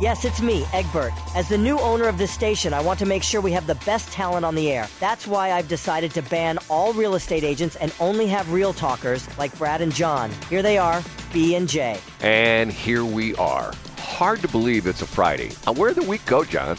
Yes, 0.00 0.24
it's 0.24 0.40
me, 0.40 0.64
Egbert. 0.72 1.12
As 1.36 1.46
the 1.50 1.58
new 1.58 1.78
owner 1.78 2.08
of 2.08 2.16
this 2.16 2.30
station, 2.30 2.72
I 2.72 2.80
want 2.80 2.98
to 3.00 3.06
make 3.06 3.22
sure 3.22 3.42
we 3.42 3.52
have 3.52 3.66
the 3.66 3.74
best 3.84 4.10
talent 4.10 4.46
on 4.46 4.54
the 4.54 4.72
air. 4.72 4.88
That's 4.98 5.26
why 5.26 5.52
I've 5.52 5.68
decided 5.68 6.12
to 6.12 6.22
ban 6.22 6.58
all 6.70 6.94
real 6.94 7.16
estate 7.16 7.44
agents 7.44 7.76
and 7.76 7.94
only 8.00 8.26
have 8.28 8.50
real 8.50 8.72
talkers 8.72 9.28
like 9.36 9.56
Brad 9.58 9.82
and 9.82 9.94
John. 9.94 10.30
Here 10.48 10.62
they 10.62 10.78
are, 10.78 11.02
B 11.34 11.54
and 11.54 11.68
J. 11.68 12.00
And 12.22 12.72
here 12.72 13.04
we 13.04 13.34
are. 13.34 13.74
Hard 13.98 14.40
to 14.40 14.48
believe 14.48 14.86
it's 14.86 15.02
a 15.02 15.06
Friday. 15.06 15.50
Uh, 15.66 15.74
Where'd 15.74 15.96
the 15.96 16.08
week 16.08 16.24
go, 16.24 16.44
John? 16.44 16.78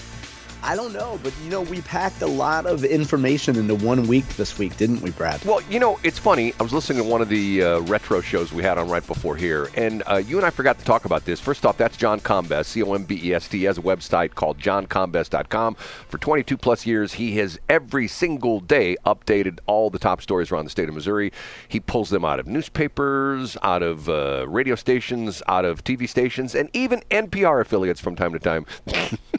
I 0.64 0.76
don't 0.76 0.94
know, 0.94 1.20
but 1.24 1.34
you 1.44 1.50
know, 1.50 1.62
we 1.62 1.82
packed 1.82 2.22
a 2.22 2.28
lot 2.28 2.68
of 2.68 2.84
information 2.84 3.56
into 3.56 3.74
one 3.74 4.08
week 4.08 4.28
this 4.38 4.60
week, 4.60 4.78
didn't 4.78 5.02
we, 5.02 5.10
Brad? 5.12 5.44
Well, 5.44 5.62
you 5.64 5.80
know, 5.80 6.00
it's 6.04 6.20
funny. 6.20 6.54
I 6.60 6.64
was 6.64 6.72
listening 6.72 7.04
to 7.04 7.10
one 7.10 7.22
of 7.22 7.30
the 7.30 7.64
uh, 7.64 7.80
retro 7.82 8.22
shows 8.22 8.54
we 8.54 8.62
had 8.62 8.78
on 8.78 8.88
right 8.88 9.06
before 9.06 9.36
here, 9.36 9.70
and 9.76 10.04
uh, 10.06 10.18
you 10.18 10.38
and 10.38 10.46
I 10.46 10.52
forgot 10.52 10.78
to 10.78 10.86
talk 10.86 11.06
about 11.06 11.26
this. 11.26 11.40
First 11.40 11.66
off, 11.66 11.78
that's 11.78 11.98
John 11.98 12.20
Combest, 12.20 12.72
C 12.72 12.84
O 12.84 12.94
M 12.94 13.06
B 13.06 13.20
E 13.24 13.34
S 13.34 13.48
T. 13.48 13.64
Has 13.64 13.80
a 13.80 13.82
website 13.82 14.36
called 14.36 14.60
johncombest.com. 14.60 15.76
For 15.76 16.18
22 16.20 16.58
plus 16.58 16.86
years, 16.86 17.14
he 17.14 17.38
has 17.38 17.60
every 17.68 18.08
single 18.08 18.60
day 18.60 18.98
updated 19.04 19.60
all 19.66 19.90
the 19.90 20.00
top 20.00 20.22
stories 20.22 20.52
around 20.52 20.66
the 20.66 20.72
state 20.72 20.88
of 20.88 20.94
Missouri. 20.94 21.32
He 21.68 21.80
pulls 21.80 22.12
them 22.12 22.24
out 22.24 22.40
of 22.40 22.46
newspapers, 22.46 23.58
out 23.64 23.82
of 23.82 24.08
uh, 24.10 24.46
radio 24.48 24.76
stations, 24.76 25.42
out 25.48 25.66
of 25.66 25.84
TV 25.84 26.08
stations, 26.08 26.54
and 26.54 26.70
even 26.74 27.02
NPR 27.10 27.62
affiliates 27.62 28.00
from 28.00 28.16
time 28.16 28.34
to 28.34 28.40
time. 28.40 28.66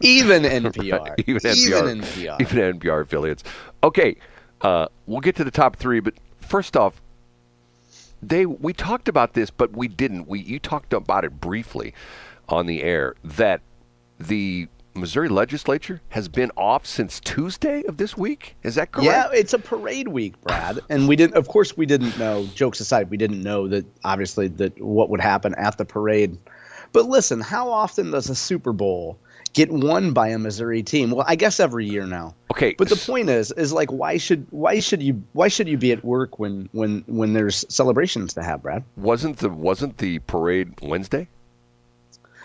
Even 0.00 0.42
NPR. 0.42 1.00
Right, 1.06 1.24
even 1.26 1.42
NPR. 1.42 1.56
Even 1.56 2.00
NPR. 2.00 2.40
Even 2.40 2.78
NPR 2.78 3.02
affiliates. 3.02 3.44
Okay, 3.82 4.16
uh, 4.60 4.86
we'll 5.06 5.20
get 5.20 5.36
to 5.36 5.44
the 5.44 5.50
top 5.50 5.76
three, 5.76 6.00
but 6.00 6.14
first 6.40 6.76
off, 6.76 7.00
they 8.22 8.46
we 8.46 8.72
talked 8.72 9.08
about 9.08 9.34
this, 9.34 9.50
but 9.50 9.76
we 9.76 9.88
didn't. 9.88 10.26
We 10.26 10.40
you 10.40 10.58
talked 10.58 10.92
about 10.92 11.24
it 11.24 11.40
briefly 11.40 11.94
on 12.48 12.66
the 12.66 12.82
air 12.82 13.14
that 13.24 13.60
the 14.18 14.68
Missouri 14.94 15.28
legislature 15.28 16.00
has 16.08 16.28
been 16.28 16.50
off 16.56 16.86
since 16.86 17.20
Tuesday 17.20 17.84
of 17.84 17.98
this 17.98 18.16
week. 18.16 18.56
Is 18.62 18.76
that 18.76 18.92
correct? 18.92 19.06
Yeah, 19.06 19.28
it's 19.32 19.52
a 19.52 19.58
parade 19.58 20.08
week, 20.08 20.40
Brad, 20.40 20.80
and 20.88 21.06
we 21.06 21.16
didn't. 21.16 21.36
Of 21.36 21.48
course, 21.48 21.76
we 21.76 21.86
didn't 21.86 22.18
know. 22.18 22.46
Jokes 22.54 22.80
aside, 22.80 23.10
we 23.10 23.16
didn't 23.16 23.42
know 23.42 23.68
that 23.68 23.84
obviously 24.04 24.48
that 24.48 24.80
what 24.80 25.10
would 25.10 25.20
happen 25.20 25.54
at 25.56 25.76
the 25.78 25.84
parade. 25.84 26.38
But 26.92 27.06
listen, 27.06 27.40
how 27.40 27.70
often 27.70 28.10
does 28.10 28.30
a 28.30 28.34
Super 28.34 28.72
Bowl 28.72 29.18
get 29.56 29.72
won 29.72 30.12
by 30.12 30.28
a 30.28 30.38
Missouri 30.38 30.82
team? 30.84 31.10
Well, 31.10 31.24
I 31.26 31.34
guess 31.34 31.58
every 31.58 31.86
year 31.88 32.06
now. 32.06 32.34
Okay, 32.52 32.74
But 32.78 32.88
the 32.90 32.96
point 32.96 33.28
is, 33.28 33.50
is 33.52 33.72
like, 33.72 33.90
why 33.90 34.18
should 34.18 34.46
why 34.50 34.78
should 34.80 35.02
you 35.02 35.20
why 35.32 35.48
should 35.48 35.66
you 35.66 35.76
be 35.78 35.90
at 35.90 36.04
work 36.04 36.38
when 36.38 36.68
when 36.72 37.02
when 37.08 37.32
there's 37.32 37.64
celebrations 37.68 38.34
to 38.34 38.42
have, 38.44 38.62
Brad? 38.62 38.84
wasn't 38.96 39.38
the 39.38 39.48
wasn't 39.48 39.98
the 39.98 40.20
parade 40.20 40.72
Wednesday? 40.82 41.26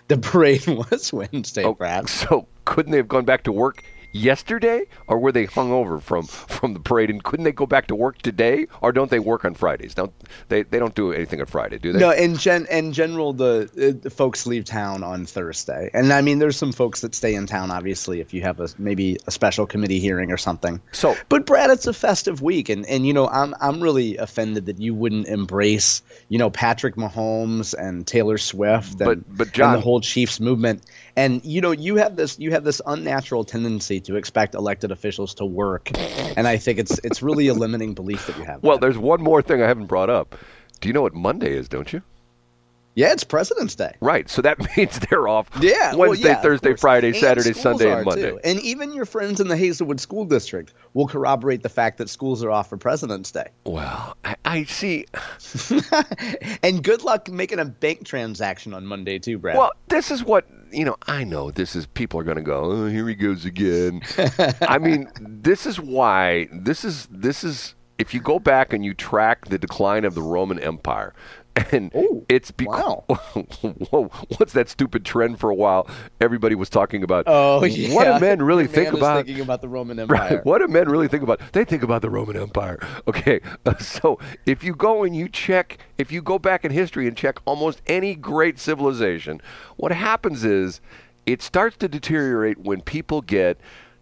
The 0.08 0.17
parade 0.32 0.66
was 0.67 1.14
Wednesday, 1.14 1.64
Oh, 1.64 1.73
Brad. 1.76 2.09
So 2.09 2.48
couldn't 2.66 2.92
they 2.92 2.98
have 2.98 3.08
gone 3.08 3.26
back 3.26 3.44
to 3.44 3.52
work 3.52 3.84
yesterday, 4.14 4.84
or 5.08 5.20
were 5.20 5.31
they 5.31 5.45
hung 5.45 5.72
over 5.72 6.00
from 6.00 6.23
from 6.26 6.73
the 6.73 6.80
parade? 6.80 7.09
And 7.09 7.23
couldn't 7.23 7.44
they 7.44 7.52
go 7.52 7.66
back 7.66 7.88
to 7.88 7.95
work 7.95 8.22
today, 8.22 8.67
or 8.81 8.92
don't 8.92 9.09
they 9.12 9.20
work 9.20 9.45
on 9.45 9.54
Fridays? 9.54 9.94
Don't 9.94 10.14
they? 10.49 10.64
They 10.64 10.80
don't 10.80 10.95
do 10.95 11.11
anything 11.14 11.39
on 11.39 11.45
Friday, 11.48 11.77
do 11.77 11.92
they? 11.94 11.99
No, 11.99 12.11
in 12.11 12.36
gen 12.38 12.67
in 12.72 12.94
general, 12.94 13.33
the, 13.33 13.70
uh, 13.77 13.99
the 14.02 14.10
folks 14.10 14.45
leave 14.45 14.66
town 14.66 15.04
on 15.04 15.26
Thursday, 15.26 15.89
and 15.94 16.11
I 16.14 16.22
mean, 16.22 16.39
there's 16.39 16.58
some 16.58 16.72
folks 16.72 17.02
that 17.02 17.16
stay 17.16 17.33
in 17.36 17.45
town. 17.45 17.72
Obviously, 17.72 18.20
if 18.20 18.33
you 18.33 18.42
have 18.42 18.60
a 18.60 18.67
maybe 18.77 19.17
a 19.27 19.32
special 19.32 19.66
committee 19.66 19.99
hearing 19.99 20.32
or 20.32 20.38
something. 20.38 20.82
So- 20.92 21.16
but 21.30 21.45
Brad, 21.45 21.70
it's 21.70 21.88
a 21.88 21.93
festive 21.93 22.42
week, 22.42 22.70
and 22.70 22.86
and 22.88 23.05
you 23.08 23.14
know, 23.14 23.28
I'm 23.28 23.54
I'm 23.61 23.82
really 23.82 24.17
offended 24.17 24.66
that 24.66 24.80
you 24.80 24.93
wouldn't 24.93 25.28
embrace 25.28 26.02
you 26.30 26.38
know 26.38 26.49
Patrick 26.49 26.95
Mahomes 26.95 27.73
and 27.73 28.05
Taylor 28.05 28.38
Swift 28.38 28.92
and, 29.02 29.05
But- 29.05 29.38
but 29.38 29.52
John- 29.54 29.70
and 29.73 29.78
the 29.78 29.82
whole 29.83 30.02
Chiefs 30.02 30.39
movement, 30.39 30.83
and 31.16 31.43
you 31.45 31.61
know, 31.61 31.72
you 31.72 31.95
have 31.95 32.16
this 32.16 32.38
you 32.39 32.52
have 32.52 32.64
this 32.64 32.82
unnatural 32.86 33.43
tendency 33.43 34.01
to 34.02 34.16
expect 34.16 34.56
elected 34.56 34.92
officials 34.92 35.36
to 35.36 35.45
work, 35.45 35.92
and 36.38 36.48
I 36.48 36.58
think 36.58 36.80
it's 36.80 37.00
it's 37.04 37.22
really 37.22 37.48
a 37.48 37.54
limiting 37.54 37.94
belief 37.94 38.28
that 38.28 38.38
you 38.38 38.44
have. 38.44 38.64
Well, 38.64 38.78
Brad. 38.78 38.82
there's 38.82 38.98
one 38.98 39.22
more 39.22 39.42
thing 39.42 39.62
I 39.62 39.67
haven't 39.67 39.88
brought 39.88 40.10
up. 40.10 40.36
Do 40.80 40.89
you 40.89 40.94
know 40.94 41.02
what 41.02 41.14
Monday 41.14 41.54
is? 41.54 41.70
Don't 41.70 41.92
you? 41.94 42.02
Yeah, 42.96 43.12
it's 43.12 43.24
President's 43.24 43.76
Day. 43.76 43.96
Right. 44.02 44.30
So 44.30 44.42
that 44.42 44.60
means 44.78 45.00
they're 45.00 45.28
off. 45.28 45.50
Yeah, 45.62 45.92
well, 45.96 46.10
Wednesday, 46.10 46.30
yeah, 46.30 46.42
Thursday. 46.42 46.76
Friday, 46.76 47.10
And 47.10 47.18
Saturday, 47.18 47.54
Sunday, 47.54 47.92
and 47.92 48.06
Monday. 48.06 48.32
too. 48.32 48.40
And 48.44 48.60
even 48.62 48.94
your 48.94 49.06
friends 49.06 49.40
in 49.40 49.48
the 49.48 49.58
Hazelwood 49.58 50.00
School 50.00 50.26
District 50.26 50.74
will 50.94 51.08
corroborate 51.08 51.64
the 51.64 51.70
fact 51.70 51.98
that 52.00 52.10
schools 52.10 52.44
are 52.44 52.52
off 52.52 52.70
for 52.70 52.78
President's 52.78 53.32
Day. 53.32 53.48
Well, 53.66 54.18
I, 54.26 54.36
I 54.46 54.64
see. 54.66 55.06
and 56.64 56.84
good 56.84 57.04
luck 57.04 57.30
making 57.30 57.60
a 57.60 57.66
bank 57.66 58.06
transaction 58.06 58.74
on 58.74 58.86
Monday 58.86 59.20
too, 59.20 59.38
Brad. 59.38 59.58
Well, 59.58 59.72
this 59.88 60.12
is 60.12 60.23
what 60.23 60.46
you 60.72 60.86
know. 60.86 60.98
I 61.08 61.23
know 61.23 61.52
this 61.52 61.76
is 61.76 61.86
people 61.86 62.20
are 62.20 62.23
going 62.23 62.38
to 62.38 62.44
go. 62.44 62.64
Oh, 62.64 62.88
here 62.88 63.08
he 63.08 63.16
goes 63.16 63.46
again. 63.46 64.02
I 64.62 64.78
mean, 64.78 65.08
this 65.22 65.66
is 65.66 65.80
why 65.80 66.48
this 66.52 66.84
is 66.84 67.08
this 67.12 67.44
is 67.44 67.76
if 67.98 68.14
you 68.14 68.20
go 68.20 68.40
back 68.40 68.73
and 68.73 68.84
you 68.84 68.94
track 68.94 69.46
the 69.46 69.58
decline 69.58 70.06
of 70.06 70.16
the 70.16 70.22
Roman 70.22 70.60
Empire. 70.60 71.14
And 71.72 71.94
Ooh, 71.95 72.26
it's 72.30 72.50
because 72.50 72.82
wow. 72.82 73.04
whoa, 73.92 74.06
what's 74.38 74.54
that 74.54 74.70
stupid 74.70 75.04
trend 75.04 75.39
for 75.39 75.50
a 75.50 75.56
while? 75.56 75.88
Everybody 76.22 76.56
was 76.56 76.70
talking 76.70 77.04
about. 77.04 77.26
oh 77.28 77.64
yeah. 77.66 77.94
What 77.94 78.06
do 78.06 78.20
men 78.26 78.42
really 78.44 78.67
think 78.67 78.94
about? 78.94 79.26
thinking 79.26 79.44
about 79.44 79.61
the 79.61 79.67
Roman 79.67 80.00
Empire. 80.00 80.36
Right. 80.38 80.45
What 80.45 80.60
do 80.60 80.67
men 80.67 80.88
really 80.90 81.08
think 81.10 81.23
about? 81.23 81.42
They 81.52 81.66
think 81.66 81.84
about 81.84 82.02
the 82.02 82.10
Roman 82.10 82.38
Empire. 82.38 82.80
Okay. 83.08 83.42
uh, 83.66 83.78
so 83.80 84.17
if 84.45 84.64
you 84.64 84.73
go 84.73 85.04
and 85.04 85.16
you 85.16 85.28
check, 85.28 85.80
if 85.98 86.11
you 86.11 86.22
go 86.22 86.40
back 86.40 86.64
in 86.64 86.72
history 86.72 87.08
and 87.08 87.17
check 87.17 87.38
almost 87.45 87.82
any 87.88 88.16
great 88.16 88.58
civilization, 88.58 89.42
what 89.76 89.92
happens 89.92 90.45
is 90.45 90.80
it 91.26 91.42
starts 91.42 91.76
to 91.78 91.88
deteriorate 91.88 92.60
when 92.60 92.82
people 92.82 93.22
get 93.22 93.60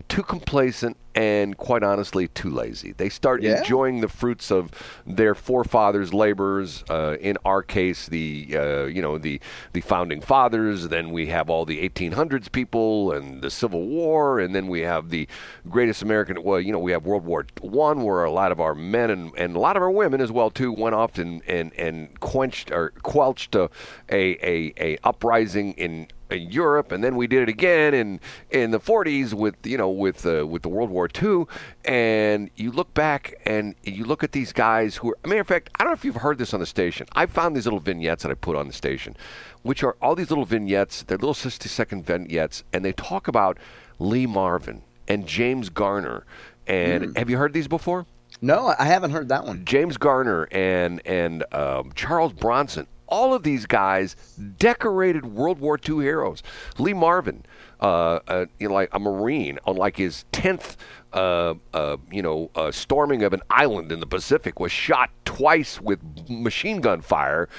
too 0.09 0.23
complacent 0.23 0.97
and 1.15 1.55
quite 1.57 1.83
honestly 1.83 2.27
too 2.29 2.49
lazy. 2.49 2.93
They 2.93 3.09
start 3.09 3.41
Yeah. 3.41 3.59
enjoying 3.59 4.01
the 4.01 4.07
fruits 4.07 4.51
of 4.51 4.69
their 5.05 5.35
forefathers' 5.35 6.13
labors. 6.13 6.83
Uh, 6.89 7.15
in 7.19 7.37
our 7.45 7.61
case, 7.61 8.07
the 8.07 8.47
uh, 8.55 8.83
you 8.85 9.01
know 9.01 9.17
the 9.17 9.39
the 9.73 9.81
founding 9.81 10.19
fathers. 10.21 10.87
Then 10.89 11.11
we 11.11 11.27
have 11.27 11.49
all 11.49 11.63
the 11.65 11.87
1800s 11.87 12.51
people 12.51 13.11
and 13.11 13.41
the 13.41 13.49
Civil 13.51 13.87
War, 13.87 14.39
and 14.39 14.55
then 14.55 14.67
we 14.67 14.81
have 14.81 15.09
the 15.09 15.27
greatest 15.69 16.01
American. 16.01 16.41
Well, 16.43 16.59
you 16.59 16.71
know 16.71 16.79
we 16.79 16.91
have 16.91 17.05
World 17.05 17.25
War 17.25 17.45
One, 17.61 18.03
where 18.03 18.23
a 18.23 18.31
lot 18.31 18.51
of 18.51 18.59
our 18.59 18.73
men 18.75 19.09
and, 19.11 19.31
and 19.37 19.55
a 19.55 19.59
lot 19.59 19.77
of 19.77 19.83
our 19.83 19.91
women 19.91 20.21
as 20.21 20.31
well 20.31 20.49
too 20.49 20.71
went 20.71 20.95
off 20.95 21.17
and 21.17 21.41
and, 21.47 21.71
and 21.73 22.19
quenched 22.19 22.71
or 22.71 22.91
quelched 23.03 23.55
a, 23.55 23.69
a 24.11 24.37
a 24.43 24.73
a 24.79 24.97
uprising 25.03 25.73
in 25.73 26.07
in 26.29 26.51
Europe, 26.51 26.91
and 26.91 27.03
then 27.03 27.15
we 27.15 27.27
did 27.27 27.43
it 27.43 27.49
again 27.49 27.93
in 27.93 28.19
in 28.49 28.71
the 28.71 28.79
40s 28.79 29.33
with 29.33 29.55
you 29.65 29.77
know 29.77 29.89
with 29.89 30.25
uh, 30.25 30.45
with 30.45 30.61
the 30.61 30.69
World 30.69 30.89
War 30.89 31.09
II. 31.21 31.45
And 31.85 32.49
you 32.55 32.71
look 32.71 32.93
back 32.93 33.35
and 33.45 33.75
you 33.83 34.05
look 34.05 34.23
at 34.23 34.31
these 34.31 34.53
guys 34.53 34.97
who 34.97 35.11
are. 35.11 35.17
matter 35.27 35.41
of 35.41 35.47
fact, 35.47 35.69
I 35.75 35.83
don't 35.83 35.91
know 35.91 35.95
if 35.95 36.05
you've 36.05 36.15
heard 36.17 36.37
this 36.37 36.53
on 36.53 36.59
the 36.59 36.65
station. 36.65 37.07
I 37.13 37.25
found 37.25 37.55
these 37.55 37.65
little 37.65 37.79
vignettes 37.79 38.23
that 38.23 38.31
I 38.31 38.35
put 38.35 38.55
on 38.55 38.67
the 38.67 38.73
station, 38.73 39.15
which 39.63 39.83
are 39.83 39.95
all 40.01 40.15
these 40.15 40.29
little 40.29 40.45
vignettes. 40.45 41.03
They're 41.03 41.17
little 41.17 41.33
60 41.33 41.67
second 41.69 42.05
vignettes, 42.05 42.63
and 42.73 42.83
they 42.83 42.93
talk 42.93 43.27
about 43.27 43.57
Lee 43.99 44.25
Marvin 44.25 44.83
and 45.07 45.27
James 45.27 45.69
Garner. 45.69 46.25
And 46.67 47.17
have 47.17 47.29
you 47.29 47.37
heard 47.37 47.53
these 47.53 47.67
before? 47.67 48.05
No, 48.41 48.73
I 48.77 48.85
haven't 48.85 49.11
heard 49.11 49.29
that 49.29 49.45
one. 49.45 49.65
James 49.65 49.97
Garner 49.97 50.47
and 50.51 51.01
and 51.05 51.43
um, 51.53 51.91
Charles 51.93 52.31
Bronson, 52.33 52.87
all 53.09 53.33
of 53.33 53.43
these 53.43 53.65
guys, 53.65 54.15
decorated 54.57 55.25
World 55.25 55.59
War 55.59 55.77
II 55.77 56.03
heroes. 56.03 56.41
Lee 56.77 56.93
Marvin, 56.93 57.45
uh, 57.81 58.19
uh, 58.27 58.45
you 58.59 58.67
know, 58.67 58.73
like 58.73 58.89
a 58.91 58.99
Marine 58.99 59.59
on 59.65 59.75
like 59.75 59.97
his 59.97 60.25
tenth, 60.31 60.77
uh, 61.13 61.55
uh, 61.73 61.97
you 62.11 62.21
know, 62.21 62.49
uh, 62.55 62.71
storming 62.71 63.23
of 63.23 63.33
an 63.33 63.41
island 63.49 63.91
in 63.91 63.99
the 63.99 64.07
Pacific, 64.07 64.59
was 64.59 64.71
shot 64.71 65.09
twice 65.25 65.81
with 65.81 65.99
machine 66.29 66.81
gun 66.81 67.01
fire. 67.01 67.49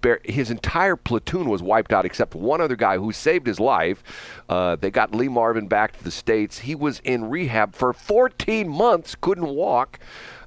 Bear- 0.00 0.20
his 0.24 0.50
entire 0.50 0.96
platoon 0.96 1.48
was 1.48 1.62
wiped 1.62 1.92
out 1.92 2.04
except 2.04 2.34
one 2.34 2.60
other 2.60 2.76
guy 2.76 2.98
who 2.98 3.12
saved 3.12 3.46
his 3.46 3.60
life. 3.60 4.02
Uh, 4.48 4.76
they 4.76 4.90
got 4.90 5.14
Lee 5.14 5.28
Marvin 5.28 5.68
back 5.68 5.96
to 5.96 6.04
the 6.04 6.10
states. 6.10 6.60
He 6.60 6.74
was 6.74 7.00
in 7.04 7.28
rehab 7.28 7.74
for 7.74 7.92
14 7.92 8.68
months, 8.68 9.16
couldn't 9.20 9.48
walk. 9.48 9.98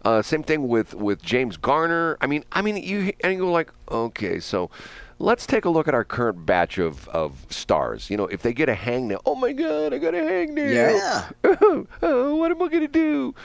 Uh, 0.05 0.21
same 0.21 0.43
thing 0.43 0.67
with, 0.67 0.93
with 0.93 1.21
James 1.21 1.57
Garner. 1.57 2.17
I 2.21 2.27
mean, 2.27 2.43
I 2.51 2.61
mean, 2.61 2.77
you 2.77 3.11
and 3.21 3.33
you 3.33 3.39
go 3.39 3.51
like, 3.51 3.71
okay, 3.89 4.39
so 4.39 4.69
let's 5.19 5.45
take 5.45 5.65
a 5.65 5.69
look 5.69 5.87
at 5.87 5.93
our 5.93 6.05
current 6.05 6.45
batch 6.45 6.77
of, 6.77 7.07
of 7.09 7.45
stars. 7.49 8.09
You 8.09 8.17
know, 8.17 8.27
if 8.27 8.41
they 8.41 8.53
get 8.53 8.69
a 8.69 8.73
hangnail, 8.73 9.19
oh 9.25 9.35
my 9.35 9.51
God, 9.51 9.93
I 9.93 9.97
got 9.97 10.13
a 10.13 10.17
hangnail. 10.17 10.73
Yeah. 10.73 11.29
oh, 12.01 12.35
what 12.35 12.51
am 12.51 12.61
I 12.61 12.67
going 12.69 12.81
to 12.81 12.87
do? 12.87 13.35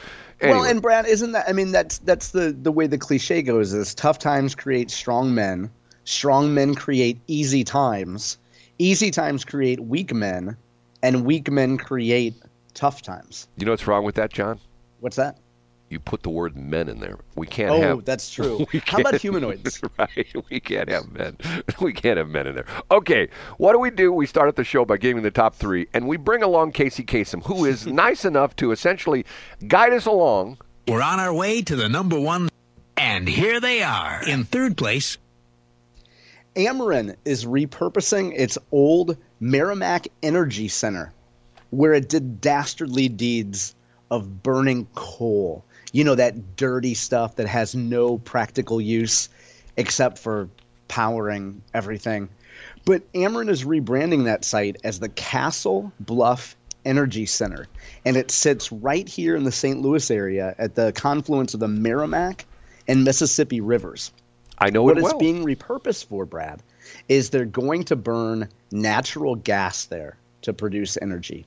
Well, 0.40 0.64
and 0.64 0.82
Brad, 0.82 1.06
isn't 1.06 1.32
that? 1.32 1.48
I 1.48 1.52
mean, 1.52 1.72
that's 1.72 1.98
that's 1.98 2.30
the 2.30 2.52
the 2.52 2.72
way 2.72 2.86
the 2.86 2.98
cliche 2.98 3.42
goes: 3.42 3.72
is 3.72 3.94
tough 3.94 4.18
times 4.18 4.54
create 4.54 4.90
strong 4.90 5.34
men, 5.34 5.70
strong 6.04 6.54
men 6.54 6.74
create 6.74 7.18
easy 7.26 7.64
times, 7.64 8.38
easy 8.78 9.10
times 9.10 9.44
create 9.44 9.80
weak 9.80 10.12
men, 10.14 10.56
and 11.02 11.24
weak 11.24 11.50
men 11.50 11.76
create 11.78 12.34
tough 12.74 13.02
times. 13.02 13.46
you 13.56 13.64
know 13.66 13.72
what's 13.72 13.86
wrong 13.86 14.04
with 14.04 14.14
that, 14.16 14.32
John? 14.32 14.58
What's 15.00 15.16
that? 15.16 15.38
You 15.90 16.00
put 16.00 16.22
the 16.22 16.30
word 16.30 16.56
men 16.56 16.88
in 16.88 16.98
there. 16.98 17.18
We 17.36 17.46
can't 17.46 17.70
Oh, 17.70 17.80
have. 17.80 17.96
Oh, 17.98 18.00
that's 18.00 18.30
true. 18.30 18.66
How 18.86 18.98
about 18.98 19.14
humanoids? 19.20 19.80
right. 19.98 20.26
We 20.50 20.58
can't 20.58 20.88
have 20.88 21.12
men. 21.12 21.36
We 21.80 21.92
can't 21.92 22.16
have 22.16 22.28
men 22.28 22.46
in 22.48 22.54
there. 22.54 22.64
Okay. 22.90 23.28
What 23.58 23.74
do 23.74 23.78
we 23.78 23.90
do? 23.90 24.10
We 24.12 24.26
start 24.26 24.48
at 24.48 24.56
the 24.56 24.64
show 24.64 24.84
by 24.84 24.96
giving 24.96 25.22
the 25.22 25.30
top 25.30 25.54
three, 25.54 25.86
and 25.92 26.08
we 26.08 26.16
bring 26.16 26.42
along 26.42 26.72
Casey 26.72 27.04
Kasem, 27.04 27.44
who 27.44 27.64
is 27.64 27.86
nice 27.86 28.24
enough 28.24 28.56
to 28.56 28.72
essentially 28.72 29.24
guide 29.68 29.92
us 29.92 30.06
along. 30.06 30.58
We're 30.88 31.02
on 31.02 31.20
our 31.20 31.32
way 31.34 31.62
to 31.62 31.76
the 31.76 31.88
number 31.88 32.18
one, 32.18 32.48
and 32.96 33.28
here 33.28 33.60
they 33.60 33.82
are. 33.82 34.22
In 34.26 34.44
third 34.44 34.76
place, 34.76 35.18
Ameren 36.56 37.16
is 37.24 37.46
repurposing 37.46 38.32
its 38.36 38.56
old 38.70 39.16
Meramec 39.42 40.06
Energy 40.22 40.68
Center, 40.68 41.12
where 41.70 41.92
it 41.94 42.08
did 42.08 42.40
dastardly 42.40 43.08
deeds 43.08 43.74
of 44.08 44.42
burning 44.44 44.86
coal. 44.94 45.64
You 45.92 46.04
know, 46.04 46.14
that 46.14 46.56
dirty 46.56 46.94
stuff 46.94 47.36
that 47.36 47.48
has 47.48 47.74
no 47.74 48.18
practical 48.18 48.80
use 48.80 49.28
except 49.76 50.18
for 50.18 50.48
powering 50.86 51.60
everything. 51.72 52.28
But 52.84 53.10
Ameren 53.14 53.48
is 53.48 53.64
rebranding 53.64 54.24
that 54.24 54.44
site 54.44 54.76
as 54.84 55.00
the 55.00 55.08
Castle 55.08 55.92
Bluff 55.98 56.56
Energy 56.84 57.26
Center. 57.26 57.66
And 58.04 58.16
it 58.16 58.30
sits 58.30 58.70
right 58.70 59.08
here 59.08 59.34
in 59.34 59.42
the 59.42 59.50
St. 59.50 59.80
Louis 59.80 60.08
area 60.08 60.54
at 60.58 60.76
the 60.76 60.92
confluence 60.92 61.54
of 61.54 61.60
the 61.60 61.66
Meramec 61.66 62.44
and 62.86 63.02
Mississippi 63.02 63.60
rivers 63.60 64.12
I 64.64 64.70
know 64.70 64.82
what 64.82 64.96
it 64.96 65.00
it's 65.00 65.12
well. 65.12 65.18
being 65.18 65.44
repurposed 65.44 66.06
for, 66.06 66.24
Brad, 66.24 66.62
is 67.06 67.28
they're 67.28 67.44
going 67.44 67.84
to 67.84 67.96
burn 67.96 68.48
natural 68.72 69.34
gas 69.34 69.84
there 69.84 70.16
to 70.40 70.54
produce 70.54 70.96
energy. 71.02 71.44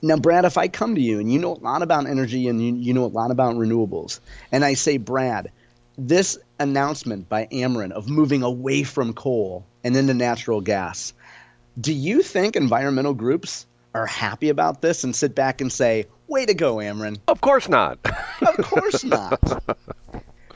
Now, 0.00 0.16
Brad, 0.16 0.46
if 0.46 0.56
I 0.56 0.68
come 0.68 0.94
to 0.94 1.00
you 1.02 1.20
and 1.20 1.30
you 1.30 1.38
know 1.38 1.52
a 1.52 1.60
lot 1.60 1.82
about 1.82 2.06
energy 2.06 2.48
and 2.48 2.64
you, 2.64 2.74
you 2.74 2.94
know 2.94 3.04
a 3.04 3.06
lot 3.12 3.30
about 3.30 3.56
renewables, 3.56 4.20
and 4.50 4.64
I 4.64 4.72
say, 4.72 4.96
Brad, 4.96 5.52
this 5.98 6.38
announcement 6.58 7.28
by 7.28 7.48
Ameren 7.52 7.92
of 7.92 8.08
moving 8.08 8.42
away 8.42 8.82
from 8.82 9.12
coal 9.12 9.66
and 9.84 9.94
into 9.94 10.14
natural 10.14 10.62
gas, 10.62 11.12
do 11.78 11.92
you 11.92 12.22
think 12.22 12.56
environmental 12.56 13.12
groups 13.12 13.66
are 13.94 14.06
happy 14.06 14.48
about 14.48 14.80
this 14.80 15.04
and 15.04 15.14
sit 15.14 15.34
back 15.34 15.60
and 15.60 15.70
say, 15.70 16.06
way 16.28 16.46
to 16.46 16.54
go, 16.54 16.76
Ameren? 16.76 17.18
of 17.28 17.42
course 17.42 17.68
not. 17.68 17.98
Of 18.40 18.56
course 18.64 19.04
not. 19.04 19.38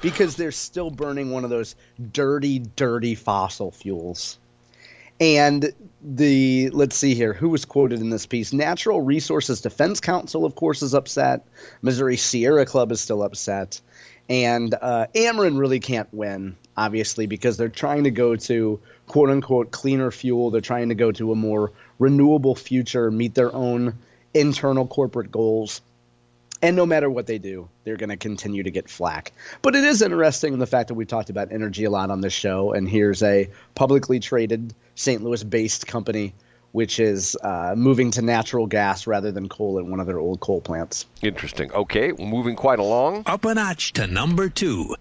because 0.01 0.37
they're 0.37 0.53
still 0.53 0.91
burning 0.91 1.31
one 1.31 1.45
of 1.45 1.51
those 1.51 1.75
dirty, 2.13 2.59
dirty 2.59 3.15
fossil 3.15 3.71
fuels. 3.71 4.39
And 5.19 5.73
the 6.03 6.69
let's 6.71 6.97
see 6.97 7.15
here, 7.15 7.33
who 7.33 7.49
was 7.49 7.65
quoted 7.65 8.01
in 8.01 8.11
this 8.11 8.27
piece? 8.27 8.53
Natural 8.53 9.01
Resources 9.01 9.63
Defense 9.63 9.99
Council, 9.99 10.45
of 10.45 10.55
course, 10.55 10.83
is 10.83 10.93
upset. 10.93 11.47
Missouri 11.81 12.19
Sierra 12.19 12.67
Club 12.67 12.93
is 12.93 13.01
still 13.01 13.23
upset, 13.23 13.81
and 14.29 14.75
uh, 14.75 15.07
Ameren 15.15 15.59
really 15.59 15.81
can't 15.81 16.13
win, 16.13 16.55
obviously, 16.77 17.27
because 17.27 17.57
they're 17.57 17.71
trying 17.71 18.05
to 18.05 18.11
go 18.11 18.37
to 18.37 18.79
quote 19.07 19.31
unquote 19.31 19.71
cleaner 19.71 20.11
fuel. 20.11 20.51
They're 20.51 20.61
trying 20.61 20.91
to 20.91 20.95
go 20.95 21.13
to 21.13 21.33
a 21.33 21.37
more 21.37 21.73
renewable 21.99 22.55
future, 22.55 23.11
meet 23.11 23.35
their 23.35 23.55
own 23.55 23.95
internal 24.35 24.87
corporate 24.87 25.33
goals. 25.33 25.81
And 26.63 26.75
no 26.75 26.87
matter 26.87 27.11
what 27.11 27.27
they 27.27 27.39
do, 27.39 27.69
they're 27.85 27.97
going 27.97 28.11
to 28.11 28.17
continue 28.17 28.63
to 28.63 28.71
get 28.71 28.89
flack. 28.89 29.33
But 29.63 29.77
it 29.77 29.85
is 29.85 30.01
interesting 30.01 30.59
the 30.59 30.67
fact 30.67 30.89
that 30.89 30.95
we've 30.95 31.07
talked 31.07 31.31
about 31.31 31.53
energy 31.53 31.85
a 31.85 31.91
lot 31.91 32.11
on 32.11 32.23
this 32.23 32.33
show, 32.33 32.73
and 32.73 32.89
here's 32.89 33.23
a 33.23 33.49
publicly 33.75 34.21
traded 34.21 34.75
St. 34.95 35.23
Louis 35.23 35.45
based 35.45 35.87
company 35.87 36.35
which 36.77 37.01
is 37.01 37.35
uh, 37.43 37.73
moving 37.75 38.11
to 38.11 38.21
natural 38.21 38.67
gas 38.67 39.07
rather 39.07 39.33
than 39.33 39.49
coal 39.49 39.79
at 39.79 39.87
one 39.87 39.99
of 39.99 40.07
their 40.07 40.19
old 40.19 40.41
coal 40.41 40.61
plants. 40.61 41.07
Interesting. 41.23 41.73
Okay, 41.73 42.13
moving 42.19 42.55
quite 42.55 42.79
along. 42.79 43.23
up 43.25 43.47
a 43.47 43.55
notch 43.55 43.95
to 43.95 44.07
number 44.07 44.51
two. 44.51 44.95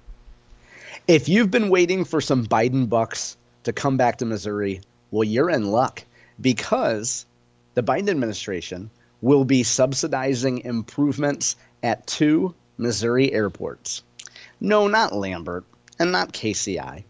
If 1.06 1.28
you've 1.28 1.52
been 1.52 1.68
waiting 1.68 2.06
for 2.06 2.22
some 2.22 2.46
Biden 2.46 2.88
bucks 2.88 3.36
to 3.64 3.74
come 3.74 3.98
back 3.98 4.20
to 4.20 4.26
Missouri, 4.26 4.80
well, 5.12 5.26
you're 5.26 5.50
in 5.50 5.70
luck 5.70 6.06
because 6.40 7.26
the 7.74 7.84
Biden 7.84 8.10
administration 8.10 8.90
will 9.22 9.46
be 9.46 9.64
subsidizing 9.64 10.60
improvements 10.60 11.56
at 11.84 12.06
two 12.08 12.54
Missouri 12.78 13.32
airports. 13.32 14.04
No, 14.60 14.88
not 14.88 15.14
Lambert 15.14 15.64
and 16.00 16.12
not 16.12 16.34
KCI, 16.34 17.04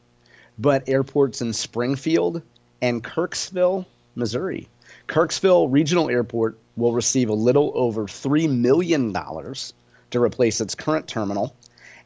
but 0.57 0.87
airports 0.87 1.41
in 1.41 1.53
Springfield 1.53 2.41
and 2.81 3.03
Kirksville, 3.03 3.85
Missouri. 4.15 4.67
Kirksville 5.07 5.71
Regional 5.71 6.09
Airport 6.09 6.57
will 6.75 6.93
receive 6.93 7.29
a 7.29 7.33
little 7.33 7.71
over 7.75 8.05
$3 8.05 8.49
million 8.49 9.13
to 9.13 10.21
replace 10.21 10.61
its 10.61 10.75
current 10.75 11.07
terminal 11.07 11.55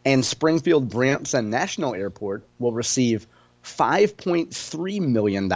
and 0.06 0.24
Springfield 0.24 0.90
Branson 0.90 1.50
National 1.50 1.94
Airport 1.94 2.44
will 2.58 2.72
receive 2.72 3.28
$5.3 3.64 5.02
million 5.02 5.50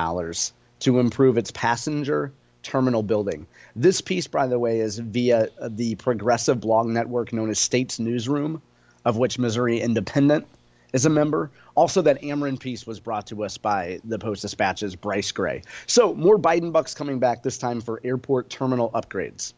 to 0.79 0.99
improve 0.99 1.37
its 1.37 1.51
passenger 1.51 2.31
terminal 2.63 3.03
building. 3.03 3.45
This 3.75 4.01
piece, 4.01 4.27
by 4.27 4.47
the 4.47 4.57
way, 4.57 4.79
is 4.79 4.99
via 4.99 5.49
the 5.61 5.95
progressive 5.95 6.59
blog 6.59 6.87
network 6.87 7.31
known 7.33 7.49
as 7.49 7.59
States 7.59 7.99
Newsroom, 7.99 8.61
of 9.05 9.17
which 9.17 9.37
Missouri 9.37 9.79
Independent 9.79 10.47
is 10.93 11.05
a 11.05 11.09
member. 11.09 11.51
Also, 11.75 12.01
that 12.01 12.21
Ameren 12.21 12.59
piece 12.59 12.85
was 12.87 12.99
brought 12.99 13.27
to 13.27 13.43
us 13.43 13.57
by 13.57 13.99
the 14.03 14.17
Post 14.17 14.43
Dispatch's 14.43 14.95
Bryce 14.95 15.31
Gray. 15.31 15.61
So, 15.87 16.13
more 16.13 16.37
Biden 16.37 16.71
bucks 16.71 16.93
coming 16.93 17.19
back 17.19 17.43
this 17.43 17.57
time 17.57 17.81
for 17.81 17.99
airport 18.03 18.49
terminal 18.49 18.91
upgrades. 18.91 19.53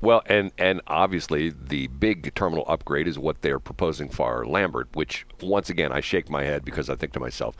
Well, 0.00 0.22
and 0.26 0.52
and 0.58 0.82
obviously 0.86 1.50
the 1.50 1.86
big 1.86 2.34
terminal 2.34 2.66
upgrade 2.68 3.08
is 3.08 3.18
what 3.18 3.40
they're 3.40 3.58
proposing 3.58 4.10
for 4.10 4.46
Lambert, 4.46 4.88
which 4.92 5.24
once 5.40 5.70
again 5.70 5.92
I 5.92 6.00
shake 6.00 6.28
my 6.28 6.44
head 6.44 6.62
because 6.62 6.90
I 6.90 6.94
think 6.94 7.14
to 7.14 7.20
myself, 7.20 7.56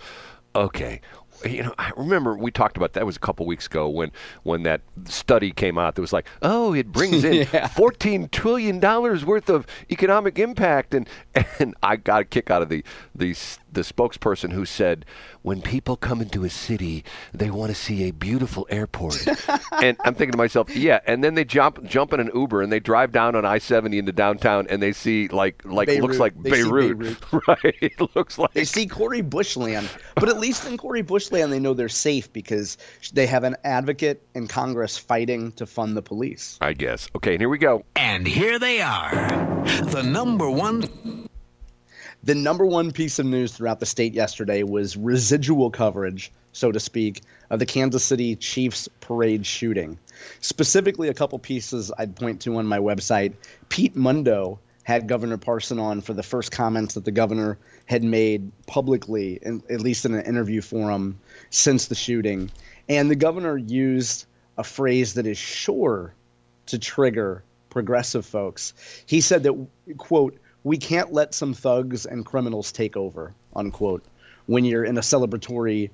okay, 0.55 1.01
you 1.45 1.63
know, 1.63 1.75
I 1.79 1.91
remember 1.97 2.37
we 2.37 2.51
talked 2.51 2.77
about 2.77 2.93
that 2.95 3.05
was 3.07 3.17
a 3.17 3.21
couple 3.21 3.47
weeks 3.47 3.67
ago 3.67 3.89
when 3.89 4.13
when 4.45 4.63
that 4.65 4.81
study 5.05 5.51
came 5.53 5.79
out 5.79 5.95
that 5.95 6.01
was 6.01 6.13
like, 6.13 6.27
oh, 6.43 6.75
it 6.75 6.93
brings 6.93 7.25
in 7.25 7.47
Yeah. 7.53 7.69
14 7.69 8.29
trillion 8.31 8.81
dollars 8.81 9.25
worth 9.25 9.49
of 9.51 9.67
economic 9.91 10.39
impact. 10.39 10.95
And 10.95 11.09
and 11.59 11.75
I 11.83 11.97
got 11.97 12.23
a 12.23 12.25
kick 12.25 12.51
out 12.51 12.63
of 12.63 12.69
the 12.69 12.85
the 13.15 13.35
the 13.73 13.81
spokesperson 13.81 14.53
who 14.53 14.65
said 14.65 15.05
when 15.43 15.61
people 15.61 15.97
come 15.97 16.21
into 16.23 16.45
a 16.45 16.51
city 16.51 17.05
they 17.33 17.51
want 17.51 17.71
to 17.71 17.75
see 17.75 18.09
a 18.09 18.13
beautiful 18.13 18.67
airport. 18.71 19.27
And 19.83 19.97
I'm 20.05 20.15
thinking 20.15 20.33
to 20.33 20.39
myself 20.39 20.75
yeah. 20.75 21.01
And 21.07 21.23
then 21.23 21.35
they 21.35 21.45
jump 21.45 21.83
jump 21.85 22.13
in 22.13 22.21
an 22.21 22.31
Uber 22.35 22.63
and 22.63 22.73
they 22.73 22.81
drive 22.81 23.11
down 23.13 23.35
on 23.35 23.45
I-70 23.45 23.99
into 23.99 24.13
downtown 24.13 24.67
and 24.71 24.81
they 24.83 24.93
see 24.93 25.29
like 25.29 25.63
like 25.65 25.89
it 25.89 26.01
looks 26.01 26.19
like 26.19 26.33
see 26.45 26.51
Beirut, 26.51 27.17
right. 27.49 27.75
It 27.83 28.01
looks 28.15 28.39
like 28.39 28.53
They 28.53 28.65
see 28.65 28.87
Cori 28.87 29.21
Bushland, 29.21 29.89
but 30.15 30.29
at 30.29 30.39
least 30.39 30.67
in 30.67 30.77
Cori 30.77 31.03
Bushland, 31.25 31.53
they 31.53 31.59
know 31.59 31.75
they're 31.75 31.89
safe 31.89 32.33
because 32.33 32.77
they 33.13 33.27
have 33.27 33.45
an 33.45 33.57
advocate 33.65 34.27
in 34.35 34.47
Congress 34.47 34.99
fighting 34.99 35.53
to 35.53 35.67
fund 35.67 35.97
the 35.97 36.03
police. 36.03 36.59
I 36.61 36.75
guess 36.75 37.09
okay 37.17 37.33
and 37.35 37.41
here 37.41 37.49
we 37.49 37.59
go 37.59 37.85
And 37.97 38.27
here 38.27 38.59
they 38.59 38.81
are. 38.81 39.65
The 39.85 40.03
number 40.03 40.51
one 40.51 41.29
The 42.23 42.35
number 42.35 42.65
one 42.67 42.91
piece 42.91 43.19
of 43.19 43.27
news 43.27 43.53
throughout 43.53 43.81
the 43.81 43.87
state 43.87 44.15
yesterday 44.15 44.63
was 44.63 44.97
residual 44.97 45.71
coverage, 45.71 46.33
so 46.53 46.73
to 46.73 46.81
speak, 46.81 47.23
of 47.51 47.59
the 47.59 47.67
Kansas 47.67 48.05
City 48.05 48.37
Chiefs 48.37 48.89
parade 49.01 49.45
shooting. 49.47 49.99
Specifically, 50.41 51.09
a 51.09 51.15
couple 51.15 51.39
pieces 51.39 51.93
I'd 51.99 52.17
point 52.17 52.43
to 52.43 52.57
on 52.57 52.67
my 52.67 52.79
website. 52.79 53.35
Pete 53.69 53.97
Mundo 53.97 54.59
had 54.85 55.09
Governor 55.09 55.39
Parson 55.39 55.79
on 55.79 56.01
for 56.01 56.13
the 56.13 56.23
first 56.23 56.53
comments 56.53 56.95
that 56.95 57.05
the 57.05 57.11
governor 57.11 57.59
had 57.87 58.05
made 58.05 58.53
publicly, 58.67 59.39
in, 59.43 59.63
at 59.69 59.81
least 59.81 60.05
in 60.05 60.15
an 60.15 60.25
interview 60.25 60.61
forum, 60.61 61.19
since 61.51 61.87
the 61.87 61.95
shooting. 61.95 62.51
And 62.89 63.11
the 63.11 63.17
governor 63.17 63.57
used 63.57 64.27
a 64.57 64.65
phrase 64.65 65.15
that 65.15 65.27
is 65.27 65.39
sure 65.39 66.15
to 66.67 66.79
trigger 66.79 67.43
progressive 67.71 68.25
folks. 68.25 68.75
He 69.07 69.21
said 69.21 69.43
that, 69.43 69.67
quote, 69.97 70.39
we 70.63 70.77
can't 70.77 71.13
let 71.13 71.35
some 71.35 71.55
thugs 71.55 72.07
and 72.07 72.25
criminals 72.25 72.71
take 72.71 72.97
over, 72.97 73.35
unquote. 73.57 74.05
When 74.47 74.65
you're 74.65 74.85
in 74.85 74.97
a 74.99 75.03
celebratory 75.03 75.91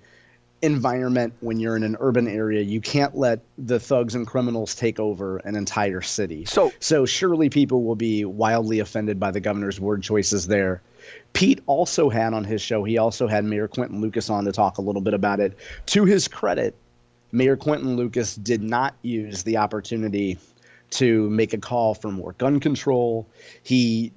environment, 0.62 1.32
when 1.40 1.58
you're 1.58 1.76
in 1.76 1.82
an 1.82 1.96
urban 2.00 2.28
area, 2.28 2.60
you 2.60 2.80
can't 2.80 3.16
let 3.16 3.40
the 3.58 3.80
thugs 3.80 4.14
and 4.14 4.26
criminals 4.26 4.74
take 4.74 5.00
over 5.00 5.38
an 5.38 5.56
entire 5.56 6.02
city. 6.02 6.44
So- 6.44 6.72
so 6.80 7.06
surely 7.06 7.48
people 7.48 7.82
will 7.84 7.96
be 7.96 8.24
wildly 8.24 8.80
offended 8.80 9.18
by 9.18 9.30
the 9.30 9.40
governor's 9.40 9.80
word 9.80 10.02
choices 10.02 10.46
there. 10.46 10.82
Pete 11.32 11.60
also 11.66 12.10
had 12.10 12.34
on 12.34 12.44
his 12.44 12.60
show, 12.60 12.84
he 12.84 12.98
also 12.98 13.26
had 13.26 13.44
Mayor 13.44 13.68
Quinton 13.68 14.00
Lucas 14.00 14.28
on 14.28 14.44
to 14.44 14.52
talk 14.52 14.78
a 14.78 14.82
little 14.82 15.00
bit 15.00 15.14
about 15.14 15.40
it. 15.40 15.56
To 15.86 16.04
his 16.04 16.28
credit, 16.28 16.74
Mayor 17.32 17.56
Quinton 17.56 17.96
Lucas 17.96 18.34
did 18.34 18.62
not 18.62 18.94
use 19.02 19.42
the 19.44 19.56
opportunity 19.56 20.38
to 20.90 21.30
make 21.30 21.52
a 21.52 21.58
call 21.58 21.94
for 21.94 22.10
more 22.10 22.32
gun 22.32 22.60
control. 22.60 23.28
He, 23.62 24.12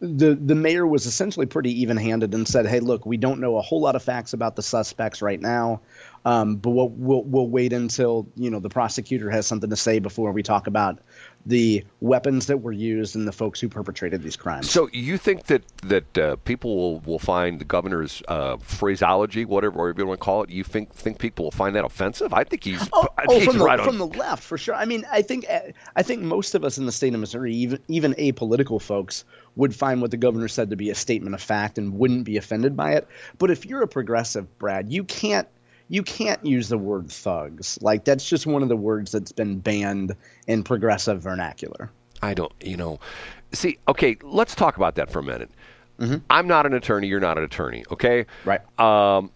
the 0.00 0.34
the 0.34 0.54
mayor 0.54 0.86
was 0.86 1.06
essentially 1.06 1.46
pretty 1.46 1.80
even-handed 1.82 2.34
and 2.34 2.46
said, 2.46 2.66
"Hey, 2.66 2.80
look, 2.80 3.06
we 3.06 3.16
don't 3.16 3.40
know 3.40 3.56
a 3.56 3.62
whole 3.62 3.80
lot 3.80 3.96
of 3.96 4.02
facts 4.02 4.32
about 4.32 4.56
the 4.56 4.62
suspects 4.62 5.22
right 5.22 5.40
now, 5.40 5.80
um, 6.24 6.56
but 6.56 6.70
we'll, 6.70 6.90
we'll 6.90 7.24
we'll 7.24 7.48
wait 7.48 7.72
until 7.72 8.26
you 8.36 8.50
know 8.50 8.60
the 8.60 8.68
prosecutor 8.68 9.30
has 9.30 9.46
something 9.46 9.70
to 9.70 9.76
say 9.76 9.98
before 9.98 10.32
we 10.32 10.42
talk 10.42 10.66
about 10.66 10.98
the 11.46 11.82
weapons 12.00 12.46
that 12.46 12.58
were 12.58 12.72
used 12.72 13.16
and 13.16 13.26
the 13.26 13.32
folks 13.32 13.58
who 13.58 13.68
perpetrated 13.68 14.22
these 14.22 14.36
crimes. 14.36 14.70
So 14.70 14.88
you 14.92 15.16
think 15.16 15.44
that 15.44 15.62
that 15.84 16.18
uh, 16.18 16.36
people 16.44 16.76
will, 16.76 17.00
will 17.00 17.18
find 17.18 17.58
the 17.58 17.64
governor's 17.64 18.22
uh, 18.28 18.58
phraseology, 18.58 19.44
whatever, 19.44 19.78
whatever 19.78 20.00
you 20.00 20.06
want 20.06 20.20
to 20.20 20.24
call 20.24 20.42
it, 20.42 20.50
you 20.50 20.64
think 20.64 20.92
think 20.92 21.18
people 21.18 21.44
will 21.44 21.50
find 21.50 21.74
that 21.76 21.84
offensive? 21.84 22.34
I 22.34 22.44
think 22.44 22.64
he's, 22.64 22.88
oh, 22.92 23.08
I 23.16 23.26
think 23.26 23.30
oh, 23.30 23.38
he's 23.38 23.44
from, 23.46 23.58
the, 23.58 23.64
right 23.64 23.80
from 23.80 23.98
the 23.98 24.06
left 24.06 24.42
for 24.42 24.58
sure. 24.58 24.74
I 24.74 24.84
mean, 24.84 25.06
I 25.10 25.22
think 25.22 25.46
I 25.96 26.02
think 26.02 26.22
most 26.22 26.54
of 26.54 26.64
us 26.64 26.78
in 26.78 26.86
the 26.86 26.92
state 26.92 27.14
of 27.14 27.20
Missouri, 27.20 27.54
even 27.54 27.80
even 27.88 28.14
apolitical 28.14 28.80
folks, 28.80 29.24
would 29.56 29.74
find 29.74 30.02
what 30.02 30.10
the 30.10 30.16
governor 30.16 30.48
said 30.48 30.70
to 30.70 30.76
be 30.76 30.90
a 30.90 30.94
statement 30.94 31.34
of 31.34 31.40
fact 31.40 31.78
and 31.78 31.94
wouldn't 31.98 32.24
be 32.24 32.36
offended 32.36 32.76
by 32.76 32.92
it. 32.92 33.08
But 33.38 33.50
if 33.50 33.64
you're 33.64 33.82
a 33.82 33.88
progressive, 33.88 34.58
Brad, 34.58 34.92
you 34.92 35.04
can't 35.04 35.48
you 35.88 36.02
can't 36.02 36.44
use 36.44 36.68
the 36.68 36.78
word 36.78 37.10
thugs. 37.10 37.78
Like 37.80 38.04
that's 38.04 38.28
just 38.28 38.46
one 38.46 38.62
of 38.62 38.68
the 38.68 38.76
words 38.76 39.12
that's 39.12 39.32
been 39.32 39.58
banned 39.58 40.14
in 40.46 40.62
progressive 40.62 41.22
vernacular. 41.22 41.90
I 42.22 42.34
don't, 42.34 42.52
you 42.60 42.76
know, 42.76 43.00
see, 43.52 43.78
okay, 43.88 44.16
let's 44.22 44.54
talk 44.54 44.76
about 44.76 44.96
that 44.96 45.10
for 45.10 45.20
a 45.20 45.22
minute. 45.22 45.50
Mm-hmm. 45.98 46.16
I'm 46.30 46.46
not 46.46 46.66
an 46.66 46.74
attorney. 46.74 47.08
You're 47.08 47.20
not 47.20 47.38
an 47.38 47.44
attorney. 47.44 47.84
Okay. 47.90 48.26
Right. 48.44 48.60
Um, 48.78 49.30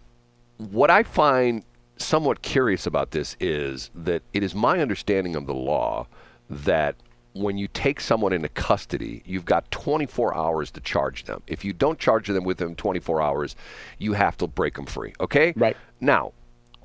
what 0.57 0.89
I 0.89 1.03
find 1.03 1.63
somewhat 1.97 2.41
curious 2.41 2.85
about 2.85 3.11
this 3.11 3.35
is 3.39 3.89
that 3.95 4.21
it 4.33 4.43
is 4.43 4.55
my 4.55 4.79
understanding 4.79 5.35
of 5.35 5.45
the 5.45 5.53
law 5.53 6.07
that 6.49 6.95
when 7.33 7.57
you 7.57 7.67
take 7.67 7.99
someone 7.99 8.31
into 8.31 8.49
custody, 8.49 9.23
you've 9.25 9.45
got 9.45 9.69
24 9.71 10.35
hours 10.35 10.69
to 10.71 10.79
charge 10.81 11.23
them. 11.23 11.41
If 11.47 11.65
you 11.65 11.73
don't 11.73 11.97
charge 11.97 12.27
them 12.27 12.43
within 12.43 12.75
24 12.75 13.21
hours, 13.21 13.55
you 13.97 14.13
have 14.13 14.37
to 14.37 14.47
break 14.47 14.75
them 14.75 14.85
free. 14.85 15.13
Okay? 15.19 15.53
Right. 15.55 15.75
Now, 15.99 16.33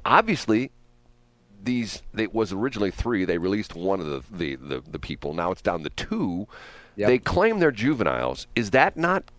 obviously 0.05 0.71
these 1.63 2.03
it 2.17 2.35
was 2.35 2.53
originally 2.53 2.91
three. 2.91 3.25
They 3.25 3.39
released 3.39 3.75
one 3.75 4.01
of 4.01 4.07
the 4.07 4.23
the, 4.31 4.57
the, 4.57 4.81
the 4.91 4.99
people. 4.99 5.35
Now 5.35 5.51
it's 5.51 5.63
down 5.63 5.83
to 5.85 5.91
two. 5.91 6.47
Yep. 6.97 7.09
they 7.09 7.19
claim 7.19 7.61
they're 7.61 7.71
juveniles. 7.71 8.49
Is 8.57 8.73
that 8.73 8.97
not 8.97 9.31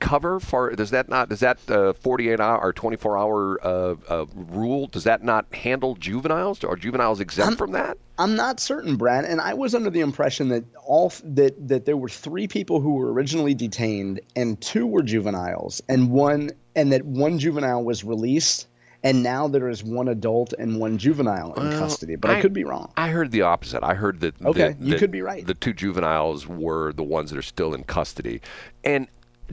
cover 0.00 0.38
for 0.38 0.70
does 0.74 0.90
that 0.90 1.08
not 1.08 1.28
does 1.28 1.40
that 1.40 1.58
uh, 1.70 1.92
48 1.94 2.38
hour 2.38 2.60
or 2.60 2.72
24 2.72 3.16
hour 3.16 3.58
uh, 3.66 3.94
uh, 4.08 4.26
rule 4.34 4.86
does 4.86 5.04
that 5.04 5.22
not 5.22 5.46
handle 5.54 5.94
juveniles? 5.96 6.62
Are 6.64 6.76
juveniles 6.76 7.20
exempt 7.20 7.52
I'm, 7.52 7.56
from 7.56 7.72
that? 7.72 7.96
I'm 8.18 8.36
not 8.36 8.60
certain 8.60 8.96
brad 8.96 9.24
and 9.24 9.40
i 9.40 9.54
was 9.54 9.74
under 9.74 9.90
the 9.90 10.00
impression 10.00 10.48
that 10.48 10.64
all 10.84 11.12
that 11.24 11.68
that 11.68 11.86
there 11.86 11.96
were 11.96 12.08
three 12.08 12.46
people 12.46 12.80
who 12.80 12.94
were 12.94 13.12
originally 13.12 13.54
detained 13.54 14.20
and 14.36 14.60
two 14.60 14.86
were 14.86 15.02
juveniles 15.02 15.82
and 15.88 16.10
one 16.10 16.50
and 16.76 16.92
that 16.92 17.04
one 17.04 17.38
juvenile 17.38 17.82
was 17.82 18.04
released 18.04 18.66
and 19.04 19.22
now 19.22 19.46
there 19.46 19.68
is 19.68 19.84
one 19.84 20.08
adult 20.08 20.54
and 20.54 20.80
one 20.80 20.98
juvenile 20.98 21.52
in 21.54 21.68
well, 21.68 21.78
custody. 21.78 22.16
But 22.16 22.30
I, 22.30 22.38
I, 22.38 22.40
could 22.40 22.54
be 22.54 22.64
wrong. 22.64 22.90
I 22.96 23.08
heard 23.08 23.30
the 23.30 23.42
opposite. 23.42 23.84
I 23.84 23.94
heard 23.94 24.20
that. 24.20 24.34
Okay, 24.42 24.74
the, 24.80 24.86
you 24.86 24.96
could 24.96 25.10
be 25.10 25.22
right. 25.22 25.46
The 25.46 25.54
two 25.54 25.74
juveniles 25.74 26.48
were 26.48 26.92
the 26.94 27.04
ones 27.04 27.30
that 27.30 27.38
are 27.38 27.42
still 27.42 27.74
in 27.74 27.84
custody, 27.84 28.40
and 28.82 29.06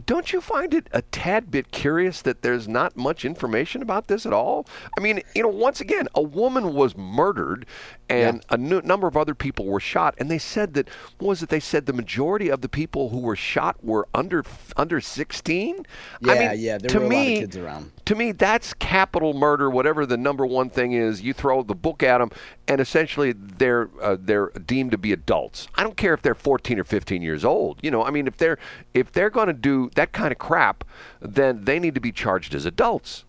don't 0.05 0.31
you 0.31 0.41
find 0.41 0.73
it 0.73 0.87
a 0.91 1.01
tad 1.01 1.51
bit 1.51 1.71
curious 1.71 2.21
that 2.21 2.41
there's 2.41 2.67
not 2.67 2.95
much 2.95 3.25
information 3.25 3.81
about 3.81 4.07
this 4.07 4.25
at 4.25 4.33
all? 4.33 4.65
I 4.97 5.01
mean, 5.01 5.21
you 5.35 5.43
know, 5.43 5.49
once 5.49 5.81
again, 5.81 6.07
a 6.15 6.21
woman 6.21 6.73
was 6.73 6.95
murdered 6.95 7.65
and 8.11 8.37
yeah. 8.37 8.57
a 8.57 8.59
n- 8.59 8.85
number 8.85 9.07
of 9.07 9.15
other 9.15 9.33
people 9.33 9.65
were 9.65 9.79
shot, 9.79 10.15
and 10.17 10.29
they 10.29 10.37
said 10.37 10.73
that 10.73 10.89
was 11.19 11.41
it? 11.41 11.49
They 11.49 11.59
said 11.59 11.85
the 11.85 11.93
majority 11.93 12.49
of 12.49 12.61
the 12.61 12.69
people 12.69 13.09
who 13.09 13.19
were 13.19 13.35
shot 13.35 13.83
were 13.83 14.07
under 14.13 14.43
under 14.75 14.99
16. 14.99 15.85
Yeah, 16.21 16.33
I 16.33 16.39
mean, 16.39 16.59
yeah, 16.59 16.77
there 16.77 16.89
to 16.89 16.99
were 16.99 17.07
me, 17.07 17.15
lot 17.15 17.33
of 17.33 17.39
kids 17.39 17.57
around. 17.57 17.91
To 18.05 18.15
me, 18.15 18.31
that's 18.33 18.73
capital 18.73 19.33
murder. 19.33 19.69
Whatever 19.69 20.05
the 20.05 20.17
number 20.17 20.45
one 20.45 20.69
thing 20.69 20.91
is, 20.91 21.21
you 21.21 21.33
throw 21.33 21.63
the 21.63 21.75
book 21.75 22.03
at 22.03 22.17
them, 22.17 22.31
and 22.71 22.79
essentially 22.79 23.33
they're 23.33 23.89
uh, 24.01 24.15
they're 24.17 24.47
deemed 24.65 24.91
to 24.91 24.97
be 24.97 25.11
adults. 25.11 25.67
I 25.75 25.83
don't 25.83 25.97
care 25.97 26.13
if 26.13 26.21
they're 26.21 26.33
14 26.33 26.79
or 26.79 26.85
15 26.85 27.21
years 27.21 27.43
old. 27.43 27.79
You 27.83 27.91
know, 27.91 28.01
I 28.05 28.11
mean, 28.11 28.27
if 28.27 28.37
they're 28.37 28.57
if 28.93 29.11
they're 29.11 29.29
going 29.29 29.47
to 29.47 29.53
do 29.53 29.91
that 29.95 30.13
kind 30.13 30.31
of 30.31 30.37
crap, 30.37 30.85
then 31.19 31.65
they 31.65 31.79
need 31.79 31.95
to 31.95 32.01
be 32.01 32.13
charged 32.13 32.55
as 32.55 32.65
adults. 32.65 33.25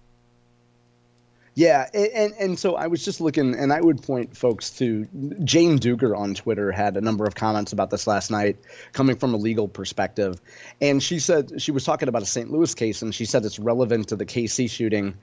Yeah, 1.54 1.88
and 1.92 2.32
and 2.38 2.56
so 2.58 2.76
I 2.76 2.87
was 2.87 3.04
just 3.04 3.20
looking, 3.20 3.56
and 3.56 3.72
I 3.72 3.80
would 3.80 4.00
point 4.00 4.37
folks 4.37 4.70
to 4.78 5.08
Jane 5.42 5.80
Dueker 5.80 6.16
on 6.16 6.34
Twitter 6.34 6.70
had 6.70 6.96
a 6.96 7.00
number 7.00 7.25
of 7.25 7.34
comments 7.34 7.72
about 7.72 7.90
this 7.90 8.06
last 8.06 8.30
night, 8.30 8.56
coming 8.92 9.16
from 9.16 9.34
a 9.34 9.37
legal 9.37 9.66
perspective, 9.66 10.40
and 10.80 11.02
she 11.02 11.18
said 11.18 11.61
she 11.61 11.72
was 11.72 11.84
talking 11.84 12.08
about 12.08 12.22
a 12.22 12.26
St. 12.26 12.50
Louis 12.50 12.72
case, 12.75 13.02
and 13.02 13.12
she 13.12 13.25
said 13.25 13.44
it's 13.44 13.58
relevant 13.58 14.08
to 14.08 14.16
the 14.16 14.25
KC 14.25 14.70
shooting. 14.70 15.14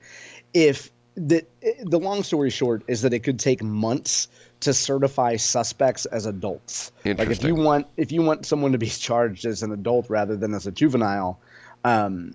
If 0.52 0.92
the 1.16 1.44
the 1.82 1.98
long 1.98 2.22
story 2.22 2.50
short 2.50 2.82
is 2.88 3.02
that 3.02 3.12
it 3.12 3.20
could 3.20 3.38
take 3.38 3.62
months 3.62 4.28
to 4.60 4.74
certify 4.74 5.36
suspects 5.36 6.06
as 6.06 6.26
adults. 6.26 6.92
Like 7.04 7.30
if 7.30 7.42
you 7.42 7.54
want 7.54 7.86
if 7.96 8.12
you 8.12 8.22
want 8.22 8.46
someone 8.46 8.72
to 8.72 8.78
be 8.78 8.86
charged 8.88 9.44
as 9.44 9.62
an 9.62 9.72
adult 9.72 10.08
rather 10.08 10.36
than 10.36 10.54
as 10.54 10.66
a 10.66 10.72
juvenile, 10.72 11.40
um, 11.84 12.34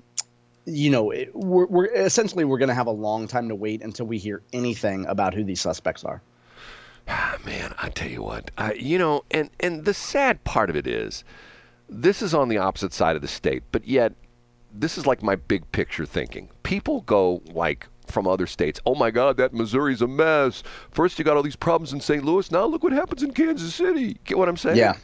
you 0.65 0.89
know, 0.89 1.12
it, 1.12 1.34
we're, 1.36 1.67
we're 1.67 1.86
essentially 1.86 2.44
we're 2.44 2.58
going 2.58 2.70
to 2.70 2.75
have 2.75 2.88
a 2.88 2.91
long 2.91 3.27
time 3.27 3.50
to 3.50 3.55
wait 3.55 3.82
until 3.84 4.05
we 4.08 4.17
hear 4.17 4.41
anything 4.51 5.05
about 5.05 5.34
who 5.34 5.44
these 5.44 5.62
suspects 5.62 6.03
are. 6.03 6.22
Ah, 7.08 7.38
man, 7.46 7.74
I 7.77 7.89
tell 7.89 8.10
you 8.10 8.24
what, 8.24 8.50
I, 8.58 8.74
you 8.74 8.98
know, 8.98 9.24
and 9.29 9.51
and 9.60 9.86
the 9.86 9.94
sad 9.94 10.44
part 10.44 10.72
of 10.72 10.75
it 10.75 10.88
is, 10.88 11.24
this 11.88 12.24
is 12.24 12.34
on 12.34 12.50
the 12.50 12.58
opposite 12.58 12.94
side 12.94 13.15
of 13.15 13.22
the 13.22 13.27
state, 13.27 13.62
but 13.72 13.88
yet, 13.88 14.13
this 14.74 14.98
is 14.98 15.05
like 15.05 15.22
my 15.22 15.36
big 15.36 15.72
picture 15.72 16.05
thinking. 16.05 16.50
People 16.63 17.01
go 17.01 17.44
like 17.46 17.88
from 18.12 18.28
other 18.28 18.48
states. 18.48 18.80
Oh 18.86 18.96
my 18.96 19.12
God, 19.12 19.38
that 19.38 19.54
Missouri's 19.54 20.02
a 20.02 20.08
mess. 20.08 20.64
First, 20.92 21.20
you 21.20 21.26
got 21.26 21.38
all 21.38 21.44
these 21.44 21.56
problems 21.56 21.94
in 21.94 22.02
St. 22.02 22.24
Louis. 22.24 22.52
Now 22.52 22.66
look 22.66 22.84
what 22.84 22.94
happens 22.94 23.24
in 23.24 23.32
Kansas 23.32 23.74
City. 23.74 24.18
Get 24.26 24.38
what 24.38 24.50
I'm 24.50 24.58
saying? 24.58 24.78
Yeah. 24.78 24.96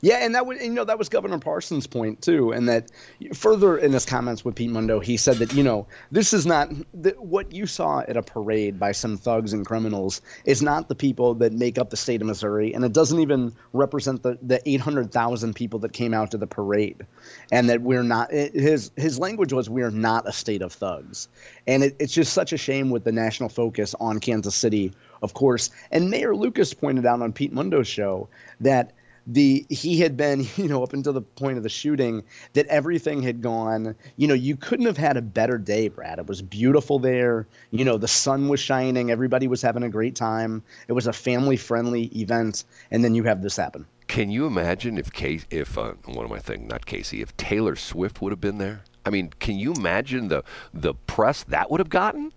Yeah, 0.00 0.24
and 0.24 0.34
that 0.34 0.46
would 0.46 0.60
you 0.60 0.70
know 0.70 0.84
that 0.84 0.98
was 0.98 1.08
Governor 1.08 1.38
Parsons' 1.38 1.86
point 1.86 2.22
too, 2.22 2.52
and 2.52 2.68
that 2.68 2.90
further 3.34 3.76
in 3.78 3.92
his 3.92 4.04
comments 4.04 4.44
with 4.44 4.54
Pete 4.54 4.70
Mundo, 4.70 5.00
he 5.00 5.16
said 5.16 5.36
that 5.36 5.52
you 5.52 5.62
know 5.62 5.86
this 6.10 6.32
is 6.32 6.46
not 6.46 6.70
what 7.18 7.52
you 7.52 7.66
saw 7.66 8.00
at 8.00 8.16
a 8.16 8.22
parade 8.22 8.78
by 8.78 8.92
some 8.92 9.16
thugs 9.16 9.52
and 9.52 9.66
criminals 9.66 10.20
is 10.44 10.62
not 10.62 10.88
the 10.88 10.94
people 10.94 11.34
that 11.34 11.52
make 11.52 11.78
up 11.78 11.90
the 11.90 11.96
state 11.96 12.20
of 12.20 12.26
Missouri, 12.28 12.72
and 12.74 12.84
it 12.84 12.92
doesn't 12.92 13.18
even 13.18 13.52
represent 13.72 14.22
the 14.22 14.38
the 14.42 14.60
eight 14.68 14.80
hundred 14.80 15.12
thousand 15.12 15.54
people 15.54 15.78
that 15.80 15.92
came 15.92 16.14
out 16.14 16.30
to 16.30 16.38
the 16.38 16.46
parade, 16.46 17.04
and 17.50 17.68
that 17.68 17.82
we're 17.82 18.02
not. 18.02 18.30
His 18.30 18.90
his 18.96 19.18
language 19.18 19.52
was 19.52 19.68
we 19.68 19.82
are 19.82 19.90
not 19.90 20.28
a 20.28 20.32
state 20.32 20.62
of 20.62 20.72
thugs, 20.72 21.28
and 21.66 21.82
it, 21.82 21.96
it's 21.98 22.12
just 22.12 22.32
such 22.32 22.52
a 22.52 22.56
shame 22.56 22.90
with 22.90 23.04
the 23.04 23.12
national 23.12 23.48
focus 23.48 23.94
on 23.98 24.20
Kansas 24.20 24.54
City, 24.54 24.92
of 25.22 25.34
course. 25.34 25.70
And 25.90 26.10
Mayor 26.10 26.36
Lucas 26.36 26.72
pointed 26.72 27.04
out 27.04 27.20
on 27.20 27.32
Pete 27.32 27.52
Mundo's 27.52 27.88
show 27.88 28.28
that 28.60 28.92
the 29.28 29.64
he 29.68 30.00
had 30.00 30.16
been 30.16 30.46
you 30.56 30.66
know 30.66 30.82
up 30.82 30.92
until 30.92 31.12
the 31.12 31.20
point 31.20 31.56
of 31.56 31.62
the 31.62 31.68
shooting 31.68 32.24
that 32.54 32.66
everything 32.66 33.22
had 33.22 33.40
gone 33.42 33.94
you 34.16 34.26
know 34.26 34.34
you 34.34 34.56
couldn't 34.56 34.86
have 34.86 34.96
had 34.96 35.16
a 35.16 35.22
better 35.22 35.58
day 35.58 35.88
brad 35.88 36.18
it 36.18 36.26
was 36.26 36.42
beautiful 36.42 36.98
there 36.98 37.46
you 37.70 37.84
know 37.84 37.98
the 37.98 38.08
sun 38.08 38.48
was 38.48 38.58
shining 38.58 39.10
everybody 39.10 39.46
was 39.46 39.62
having 39.62 39.82
a 39.82 39.88
great 39.88 40.16
time 40.16 40.62
it 40.88 40.92
was 40.92 41.06
a 41.06 41.12
family 41.12 41.56
friendly 41.56 42.06
event 42.16 42.64
and 42.90 43.04
then 43.04 43.14
you 43.14 43.22
have 43.22 43.42
this 43.42 43.56
happen 43.56 43.86
can 44.08 44.30
you 44.30 44.46
imagine 44.46 44.96
if 44.96 45.12
Casey, 45.12 45.46
if 45.50 45.76
uh, 45.76 45.92
what 46.06 46.24
am 46.24 46.32
I? 46.32 46.56
Not 46.64 46.86
Casey. 46.86 47.20
If 47.20 47.36
Taylor 47.36 47.76
Swift 47.76 48.22
would 48.22 48.32
have 48.32 48.40
been 48.40 48.56
there, 48.56 48.82
I 49.04 49.10
mean, 49.10 49.30
can 49.38 49.58
you 49.58 49.74
imagine 49.74 50.28
the 50.28 50.44
the 50.72 50.94
press 50.94 51.44
that 51.44 51.70
would 51.70 51.78
have 51.78 51.90
gotten? 51.90 52.32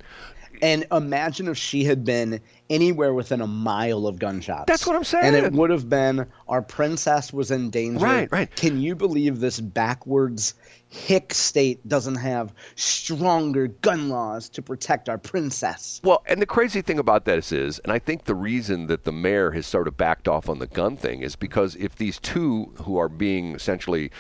And 0.62 0.86
imagine 0.92 1.48
if 1.48 1.58
she 1.58 1.84
had 1.84 2.06
been 2.06 2.40
anywhere 2.70 3.14
within 3.14 3.42
a 3.42 3.48
mile 3.48 4.08
of 4.08 4.20
gunshots. 4.20 4.66
That's 4.68 4.86
what 4.86 4.96
I'm 4.96 5.04
saying. 5.04 5.26
And 5.26 5.36
it 5.36 5.52
would 5.54 5.70
have 5.70 5.90
been 5.90 6.28
our 6.48 6.62
princess 6.62 7.34
was 7.34 7.52
in 7.52 7.70
danger. 7.70 8.06
Right, 8.06 8.32
right. 8.32 8.56
Can 8.56 8.80
you 8.80 8.96
believe 8.96 9.40
this 9.40 9.60
backwards 9.60 10.54
hick 10.92 11.34
state 11.34 11.88
doesn't 11.88 12.16
have 12.16 12.54
stronger 12.76 13.68
gun 13.68 14.10
laws 14.10 14.50
to 14.50 14.62
protect 14.62 15.10
our 15.10 15.18
princess? 15.18 16.02
Well, 16.04 16.22
and 16.28 16.42
the 16.42 16.46
crazy 16.46 16.82
thing 16.82 17.00
about 17.00 17.26
this 17.26 17.52
is, 17.52 17.80
and 17.80 17.92
I 17.92 18.00
think 18.00 18.26
the 18.26 18.36
reason 18.36 18.88
that 18.88 19.06
the 19.06 19.12
mayor 19.12 19.52
has 19.52 19.66
sort 19.66 19.88
of 19.88 19.98
backed 19.98 20.28
off 20.28 20.50
on 20.50 20.60
the 20.60 20.68
gun 20.68 20.98
thing 20.98 21.22
is 21.22 21.36
because 21.36 21.76
if 21.78 21.96
these 21.96 22.20
two 22.20 22.74
who 22.84 22.98
are 22.98 23.10
being 23.10 23.56
essentially 23.56 24.12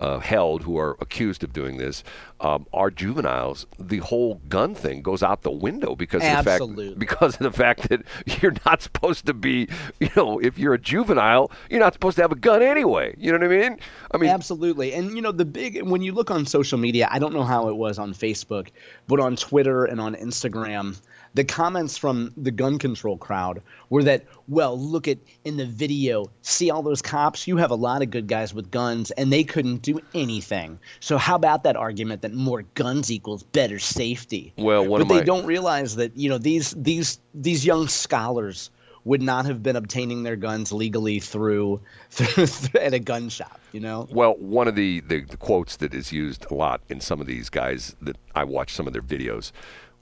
uh, 0.00 0.18
held 0.20 0.62
who 0.62 0.78
are 0.78 0.96
accused 1.00 1.42
of 1.42 1.52
doing 1.52 1.76
this 1.76 2.04
um, 2.40 2.66
are 2.72 2.90
juveniles, 2.90 3.66
the 3.78 3.98
whole 3.98 4.36
gun 4.48 4.74
thing 4.74 5.02
goes 5.02 5.22
out 5.22 5.42
the 5.42 5.50
window 5.50 5.96
because 5.96 6.22
of 6.22 6.44
the 6.44 6.50
fact 6.50 6.98
because 6.98 7.34
of 7.34 7.40
the 7.40 7.52
fact 7.52 7.88
that 7.88 7.96
that 7.96 8.42
you're 8.42 8.54
not 8.64 8.82
supposed 8.82 9.26
to 9.26 9.34
be, 9.34 9.68
you 10.00 10.08
know, 10.16 10.38
if 10.38 10.58
you're 10.58 10.74
a 10.74 10.78
juvenile, 10.78 11.50
you're 11.70 11.80
not 11.80 11.92
supposed 11.92 12.16
to 12.16 12.22
have 12.22 12.32
a 12.32 12.36
gun 12.36 12.62
anyway. 12.62 13.14
You 13.18 13.32
know 13.32 13.38
what 13.38 13.46
I 13.46 13.68
mean? 13.68 13.78
I 14.12 14.16
mean, 14.18 14.30
absolutely. 14.30 14.92
And 14.92 15.14
you 15.14 15.22
know, 15.22 15.32
the 15.32 15.44
big 15.44 15.82
when 15.82 16.02
you 16.02 16.12
look 16.12 16.30
on 16.30 16.46
social 16.46 16.78
media, 16.78 17.08
I 17.10 17.18
don't 17.18 17.32
know 17.32 17.44
how 17.44 17.68
it 17.68 17.76
was 17.76 17.98
on 17.98 18.12
Facebook, 18.12 18.68
but 19.06 19.20
on 19.20 19.36
Twitter 19.36 19.84
and 19.84 20.00
on 20.00 20.14
Instagram, 20.14 21.00
the 21.36 21.44
comments 21.44 21.98
from 21.98 22.32
the 22.38 22.50
gun 22.50 22.78
control 22.78 23.18
crowd 23.18 23.62
were 23.90 24.02
that, 24.02 24.24
well, 24.48 24.78
look 24.78 25.06
at 25.06 25.18
in 25.44 25.58
the 25.58 25.66
video, 25.66 26.30
see 26.40 26.70
all 26.70 26.82
those 26.82 27.02
cops? 27.02 27.46
You 27.46 27.58
have 27.58 27.70
a 27.70 27.76
lot 27.76 28.00
of 28.00 28.10
good 28.10 28.26
guys 28.26 28.54
with 28.54 28.70
guns, 28.70 29.10
and 29.12 29.30
they 29.30 29.44
couldn't 29.44 29.82
do 29.82 30.00
anything. 30.14 30.78
So 31.00 31.18
how 31.18 31.36
about 31.36 31.62
that 31.64 31.76
argument 31.76 32.22
that 32.22 32.32
more 32.32 32.62
guns 32.74 33.12
equals 33.12 33.42
better 33.42 33.78
safety? 33.78 34.54
Well, 34.56 34.88
but 34.88 35.08
they 35.08 35.18
my... 35.18 35.24
don't 35.24 35.44
realize 35.44 35.96
that 35.96 36.16
you 36.16 36.30
know 36.30 36.38
these 36.38 36.70
these 36.72 37.20
these 37.34 37.66
young 37.66 37.86
scholars 37.86 38.70
would 39.04 39.22
not 39.22 39.46
have 39.46 39.62
been 39.62 39.76
obtaining 39.76 40.24
their 40.24 40.34
guns 40.34 40.72
legally 40.72 41.20
through, 41.20 41.80
through, 42.10 42.44
through, 42.44 42.80
at 42.80 42.92
a 42.92 42.98
gun 42.98 43.28
shop, 43.28 43.60
you 43.70 43.78
know? 43.78 44.08
Well, 44.10 44.34
one 44.34 44.66
of 44.66 44.74
the, 44.74 44.98
the, 44.98 45.20
the, 45.20 45.36
quotes 45.36 45.76
that 45.76 45.94
is 45.94 46.10
used 46.10 46.44
a 46.50 46.54
lot 46.54 46.80
in 46.88 47.00
some 47.00 47.20
of 47.20 47.28
these 47.28 47.48
guys 47.48 47.94
that 48.02 48.16
I 48.34 48.42
watch 48.42 48.74
some 48.74 48.88
of 48.88 48.92
their 48.92 49.02
videos 49.02 49.52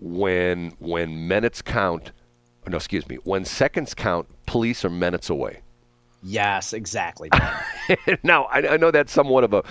when 0.01 0.73
when 0.79 1.29
minutes 1.29 1.63
count, 1.63 2.13
no, 2.67 2.77
excuse 2.77 3.09
me, 3.09 3.17
when 3.25 3.45
seconds 3.45 3.95
count, 3.95 4.29
police 4.47 4.85
are 4.85 4.91
minutes 4.91 5.31
away. 5.31 5.61
Yes, 6.23 6.73
exactly. 6.73 7.29
now 8.23 8.45
I, 8.45 8.75
I, 8.75 8.77
know 8.79 8.91
that's 8.91 9.13
somewhat 9.13 9.45
of 9.45 9.53
a 9.53 9.63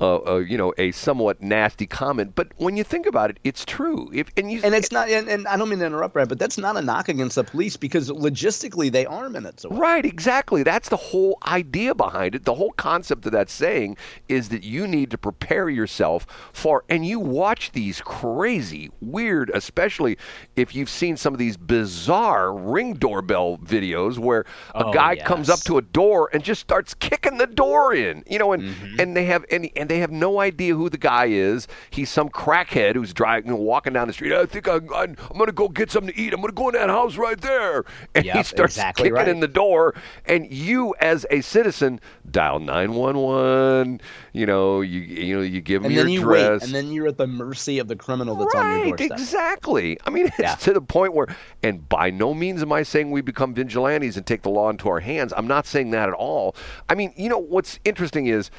uh, 0.00 0.18
uh, 0.26 0.36
you 0.36 0.56
know, 0.56 0.72
a 0.78 0.92
somewhat 0.92 1.42
nasty 1.42 1.86
comment, 1.86 2.34
but 2.34 2.48
when 2.56 2.76
you 2.76 2.84
think 2.84 3.06
about 3.06 3.30
it, 3.30 3.38
it's 3.44 3.64
true. 3.64 4.10
If 4.12 4.28
and 4.36 4.50
you 4.50 4.60
and 4.62 4.74
it's 4.74 4.92
not, 4.92 5.08
and, 5.08 5.28
and 5.28 5.48
I 5.48 5.56
don't 5.56 5.68
mean 5.68 5.80
to 5.80 5.86
interrupt, 5.86 6.14
Brad, 6.14 6.28
but 6.28 6.38
that's 6.38 6.58
not 6.58 6.76
a 6.76 6.82
knock 6.82 7.08
against 7.08 7.34
the 7.34 7.44
police 7.44 7.76
because 7.76 8.10
logistically 8.10 8.92
they 8.92 9.06
are 9.06 9.28
minutes 9.28 9.64
away. 9.64 9.76
Right, 9.76 10.06
exactly. 10.06 10.62
That's 10.62 10.88
the 10.88 10.96
whole 10.96 11.38
idea 11.46 11.94
behind 11.94 12.34
it. 12.34 12.44
The 12.44 12.54
whole 12.54 12.72
concept 12.72 13.26
of 13.26 13.32
that 13.32 13.50
saying 13.50 13.96
is 14.28 14.50
that 14.50 14.62
you 14.62 14.86
need 14.86 15.10
to 15.10 15.18
prepare 15.18 15.68
yourself 15.68 16.26
for, 16.52 16.84
and 16.88 17.04
you 17.04 17.18
watch 17.18 17.72
these 17.72 18.00
crazy, 18.00 18.90
weird, 19.00 19.50
especially 19.52 20.16
if 20.54 20.74
you've 20.74 20.90
seen 20.90 21.16
some 21.16 21.34
of 21.34 21.38
these 21.38 21.56
bizarre 21.56 22.54
ring 22.54 22.94
doorbell 22.94 23.58
videos 23.58 24.18
where 24.18 24.44
a 24.74 24.86
oh, 24.86 24.92
guy 24.92 25.12
yes. 25.12 25.26
comes 25.26 25.50
up 25.50 25.60
to 25.60 25.78
a 25.78 25.82
door 25.82 26.30
and 26.32 26.44
just 26.44 26.60
starts 26.60 26.94
kicking 26.94 27.38
the 27.38 27.46
door 27.46 27.94
in, 27.94 28.22
you 28.28 28.38
know, 28.38 28.52
and 28.52 28.62
mm-hmm. 28.62 29.00
and 29.00 29.16
they 29.16 29.24
have 29.24 29.44
any 29.50 29.72
and, 29.76 29.87
and 29.88 29.94
they 29.94 30.00
have 30.00 30.10
no 30.10 30.40
idea 30.40 30.74
who 30.74 30.90
the 30.90 30.98
guy 30.98 31.26
is. 31.26 31.66
He's 31.90 32.10
some 32.10 32.28
crackhead 32.28 32.94
who's 32.94 33.14
driving, 33.14 33.56
walking 33.56 33.94
down 33.94 34.06
the 34.06 34.12
street. 34.12 34.34
I 34.34 34.44
think 34.44 34.68
I, 34.68 34.76
am 34.76 35.14
going 35.32 35.46
to 35.46 35.52
go 35.52 35.68
get 35.68 35.90
something 35.90 36.12
to 36.12 36.20
eat. 36.20 36.34
I'm 36.34 36.40
going 36.40 36.50
to 36.50 36.54
go 36.54 36.68
in 36.68 36.74
that 36.74 36.90
house 36.90 37.16
right 37.16 37.40
there. 37.40 37.84
And 38.14 38.24
yep, 38.24 38.36
he 38.36 38.42
starts 38.42 38.76
exactly 38.76 39.04
kicking 39.04 39.14
right. 39.14 39.28
in 39.28 39.40
the 39.40 39.48
door. 39.48 39.94
And 40.24 40.50
you, 40.50 40.94
as 41.00 41.26
a 41.30 41.40
citizen, 41.40 42.00
dial 42.30 42.58
911. 42.58 44.00
You 44.32 44.46
know, 44.46 44.80
you 44.80 45.00
you 45.00 45.36
know, 45.36 45.42
you 45.42 45.60
give 45.60 45.82
him 45.82 45.86
and 45.86 45.94
your 45.94 46.04
then 46.04 46.12
you 46.12 46.20
address. 46.20 46.60
Wait, 46.62 46.66
and 46.66 46.74
then 46.74 46.92
you're 46.92 47.08
at 47.08 47.18
the 47.18 47.26
mercy 47.26 47.78
of 47.78 47.86
the 47.86 47.94
criminal 47.94 48.34
that's 48.34 48.54
right, 48.54 48.80
on 48.80 48.88
your 48.88 48.96
doorstep. 48.96 49.18
Exactly. 49.18 49.98
I 50.04 50.10
mean, 50.10 50.26
it's 50.26 50.38
yeah. 50.38 50.54
to 50.54 50.72
the 50.72 50.80
point 50.80 51.14
where, 51.14 51.26
and 51.62 51.86
by 51.88 52.10
no 52.10 52.34
means 52.34 52.62
am 52.62 52.72
I 52.72 52.82
saying 52.82 53.10
we 53.10 53.20
become 53.20 53.54
vigilantes 53.54 54.16
and 54.16 54.26
take 54.26 54.42
the 54.42 54.50
law 54.50 54.70
into 54.70 54.88
our 54.88 55.00
hands. 55.00 55.32
I'm 55.36 55.46
not 55.46 55.66
saying 55.66 55.90
that 55.90 56.08
at 56.08 56.14
all. 56.14 56.56
I 56.88 56.94
mean, 56.94 57.12
you 57.16 57.28
know, 57.28 57.38
what's 57.38 57.78
interesting 57.84 58.26
is 58.26 58.50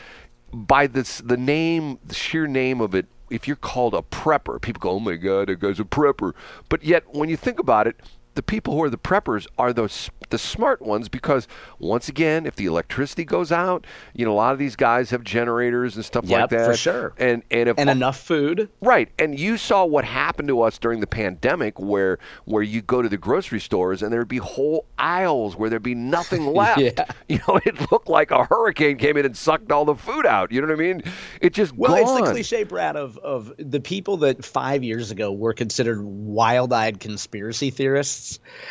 by 0.54 0.88
this 0.88 1.20
the 1.20 1.38
name, 1.38 2.00
the 2.06 2.14
sheer 2.14 2.48
name 2.48 2.82
of 2.82 2.96
it, 2.96 3.08
if 3.30 3.48
you're 3.48 3.56
called 3.56 3.94
a 3.94 4.02
prepper, 4.02 4.62
people 4.62 4.80
go, 4.80 4.92
"Oh 4.92 5.00
my 5.00 5.16
God, 5.16 5.48
that 5.50 5.60
guy's 5.60 5.80
a 5.80 5.84
prepper." 5.84 6.34
But 6.68 6.84
yet, 6.84 7.04
when 7.14 7.30
you 7.30 7.38
think 7.38 7.60
about 7.60 7.88
it, 7.88 8.00
the 8.40 8.44
people 8.44 8.74
who 8.74 8.82
are 8.82 8.90
the 8.90 8.98
preppers 8.98 9.48
are 9.58 9.74
those 9.74 10.10
the 10.30 10.38
smart 10.38 10.82
ones 10.82 11.10
because 11.10 11.46
once 11.80 12.08
again, 12.08 12.46
if 12.46 12.56
the 12.56 12.68
electricity 12.68 13.26
goes 13.26 13.52
out, 13.52 13.86
you 14.14 14.24
know 14.24 14.32
a 14.32 14.34
lot 14.34 14.54
of 14.54 14.60
these 14.60 14.78
guys 14.78 15.10
have 15.10 15.26
generators 15.26 15.98
and 15.98 16.06
stuff 16.06 16.24
yep, 16.26 16.40
like 16.40 16.50
that. 16.52 16.66
for 16.66 16.78
sure. 16.78 17.14
And 17.18 17.44
and 17.52 17.68
if 17.68 17.78
and 17.78 17.90
enough 17.90 18.18
food. 18.18 18.70
Right. 18.80 19.10
And 19.20 19.38
you 19.38 19.58
saw 19.58 19.84
what 19.84 20.06
happened 20.06 20.48
to 20.48 20.62
us 20.62 20.78
during 20.78 21.02
the 21.02 21.08
pandemic 21.08 21.80
where 21.80 22.18
where 22.46 22.64
you 22.64 22.82
go 22.82 23.02
to 23.02 23.10
the 23.10 23.18
grocery 23.18 23.60
stores 23.60 24.02
and 24.02 24.14
there'd 24.14 24.30
be 24.30 24.38
whole 24.38 24.86
aisles 24.98 25.58
where 25.58 25.70
there'd 25.70 25.84
be 25.84 25.96
nothing 25.96 26.46
left. 26.54 26.80
yeah. 26.80 26.92
You 27.28 27.40
know, 27.48 27.60
it 27.64 27.92
looked 27.92 28.10
like 28.10 28.32
a 28.32 28.46
hurricane 28.46 28.98
came 28.98 29.16
in 29.16 29.26
and 29.26 29.38
sucked 29.38 29.72
all 29.72 29.86
the 29.86 29.96
food 29.96 30.26
out. 30.26 30.52
You 30.52 30.62
know 30.62 30.68
what 30.68 30.74
I 30.74 30.78
mean? 30.78 31.04
It 31.42 31.54
just 31.54 31.76
well, 31.76 31.92
gone. 31.92 32.18
it's 32.18 32.28
the 32.28 32.32
cliche, 32.34 32.64
Brad, 32.64 32.96
of 32.96 33.18
of 33.18 33.54
the 33.58 33.80
people 33.80 34.18
that 34.18 34.44
five 34.44 34.84
years 34.84 35.12
ago 35.12 35.32
were 35.32 35.54
considered 35.54 36.02
wild-eyed 36.02 37.00
conspiracy 37.00 37.70
theorists. 37.70 38.29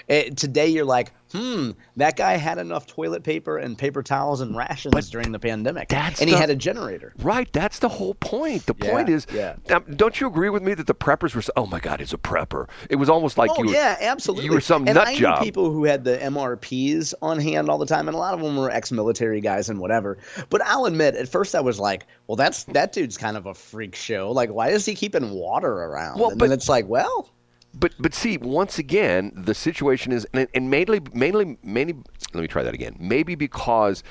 It, 0.09 0.37
today, 0.37 0.68
you're 0.68 0.85
like, 0.85 1.12
hmm, 1.33 1.73
that 1.97 2.16
guy 2.16 2.37
had 2.37 2.59
enough 2.59 2.87
toilet 2.87 3.23
paper 3.23 3.59
and 3.59 3.77
paper 3.77 4.03
towels 4.03 4.40
and 4.40 4.57
rations 4.57 4.92
But 4.94 5.05
during 5.07 5.33
the 5.33 5.38
pandemic, 5.38 5.88
that's 5.88 6.21
and 6.21 6.31
he 6.31 6.37
had 6.37 6.49
a 6.51 6.57
generator. 6.57 7.12
Right, 7.18 7.53
that's 7.53 7.81
the 7.81 7.88
whole 7.88 8.14
point. 8.14 8.64
The 8.66 8.75
Yeah, 8.79 8.90
point 8.90 9.09
is, 9.11 9.27
yeah. 9.33 9.57
don't 9.97 10.21
you 10.21 10.27
agree 10.27 10.49
with 10.51 10.62
me 10.62 10.73
that 10.75 10.87
the 10.87 10.94
preppers 10.94 11.35
were? 11.35 11.42
Oh 11.57 11.66
my 11.66 11.81
God, 11.81 12.01
he's 12.01 12.12
a 12.14 12.18
prepper. 12.18 12.68
It 12.88 12.97
was 12.97 13.09
almost 13.11 13.37
like 13.37 13.51
oh 13.53 13.62
you. 13.62 13.66
were- 13.66 13.73
yeah, 13.75 13.97
absolutely. 14.01 14.47
You 14.47 14.53
were 14.53 14.61
some 14.61 14.87
and 14.87 14.94
nut 14.94 15.09
I 15.09 15.12
knew 15.14 15.18
job. 15.21 15.42
people 15.42 15.71
who 15.71 15.85
had 15.85 16.05
the 16.05 16.16
MRPs 16.18 17.14
on 17.21 17.38
hand 17.40 17.68
all 17.68 17.79
the 17.79 17.87
time, 17.87 18.09
and 18.09 18.14
a 18.14 18.18
lot 18.18 18.35
of 18.35 18.40
them 18.40 18.57
were 18.57 18.71
ex-military 18.71 19.40
guys 19.40 19.68
and 19.68 19.79
whatever. 19.81 20.18
But 20.51 20.62
I'll 20.62 20.87
admit, 20.87 21.14
at 21.14 21.29
first 21.29 21.55
I 21.55 21.61
was 21.61 21.79
like, 21.79 22.07
"Well, 22.27 22.37
that's 22.37 22.64
that 22.64 22.92
dude's 22.92 23.16
kind 23.18 23.37
of 23.37 23.47
a 23.47 23.55
freak 23.55 23.94
show. 23.94 24.31
Like, 24.33 24.51
why 24.51 24.68
is 24.71 24.85
he 24.87 24.94
keeping 24.94 25.31
water 25.31 25.71
around?" 25.73 26.18
Well, 26.21 26.31
and 26.31 26.38
but- 26.38 26.47
then 26.49 26.57
it's 26.57 26.68
like, 26.68 26.87
well, 26.88 27.29
But 27.75 27.95
but 27.99 28.15
see, 28.15 28.39
once 28.39 28.79
again, 28.79 29.33
the 29.35 29.55
situation 29.55 30.13
is, 30.13 30.27
and, 30.33 30.49
and 30.55 30.71
mainly 30.71 31.01
mainly 31.13 31.59
mainly. 31.63 31.97
Let 32.33 32.41
me 32.41 32.49
try 32.49 32.63
that 32.63 32.75
again. 32.75 32.97
Maybe 32.99 33.35
because 33.35 34.03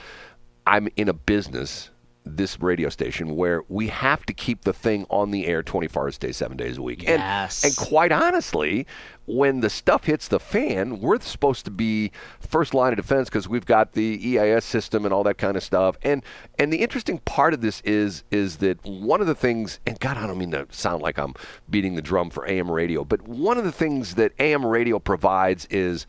I'm 0.66 0.90
in 0.96 1.10
a 1.10 1.14
business, 1.14 1.90
this 2.36 2.60
radio 2.60 2.90
station, 2.90 3.36
where 3.36 3.64
we 3.70 3.88
have 3.88 4.26
to 4.26 4.34
keep 4.34 4.64
the 4.64 4.74
thing 4.74 5.06
on 5.10 5.32
the 5.32 5.48
air 5.48 5.64
24 5.64 6.04
hours 6.04 6.18
a 6.18 6.20
day, 6.20 6.32
seven 6.32 6.58
days 6.58 6.78
a 6.78 6.82
week. 6.82 7.04
Yes. 7.04 7.64
And, 7.64 7.72
and 7.72 7.78
quite 7.78 8.12
honestly, 8.12 8.86
when 9.28 9.60
the 9.60 9.70
stuff 9.70 10.06
hits 10.06 10.28
the 10.28 10.40
fan, 10.40 11.00
we're 11.00 11.20
supposed 11.20 11.66
to 11.66 11.72
be 11.72 12.12
first 12.40 12.74
line 12.74 12.94
of 12.94 12.98
defense 12.98 13.30
because 13.30 13.48
we've 13.48 13.66
got 13.66 13.94
the 13.94 14.20
EAS 14.30 14.66
system 14.66 15.06
and 15.06 15.14
all 15.14 15.24
that 15.24 15.38
kind 15.38 15.56
of 15.58 15.64
stuff. 15.64 15.98
And 16.02 16.24
and 16.58 16.72
the 16.72 16.78
interesting 16.78 17.20
part 17.20 17.54
of 17.54 17.62
this 17.62 17.82
is 17.82 18.24
is 18.32 18.58
that 18.58 18.84
one 18.84 19.22
of 19.22 19.28
the 19.28 19.36
things, 19.36 19.80
and 19.86 20.00
God, 20.00 20.18
I 20.18 20.26
don't 20.28 20.38
mean 20.38 20.52
to 20.52 20.66
sound 20.72 21.02
like 21.02 21.20
I'm 21.20 21.34
beating 21.70 21.96
the 21.96 22.02
drum 22.02 22.30
for 22.30 22.48
AM 22.48 22.72
radio, 22.72 23.04
but 23.04 23.28
one 23.28 23.58
of 23.58 23.66
the 23.66 23.72
things 23.72 24.16
that 24.16 24.32
AM 24.40 24.66
radio 24.66 24.98
provides 24.98 25.66
is 25.70 26.08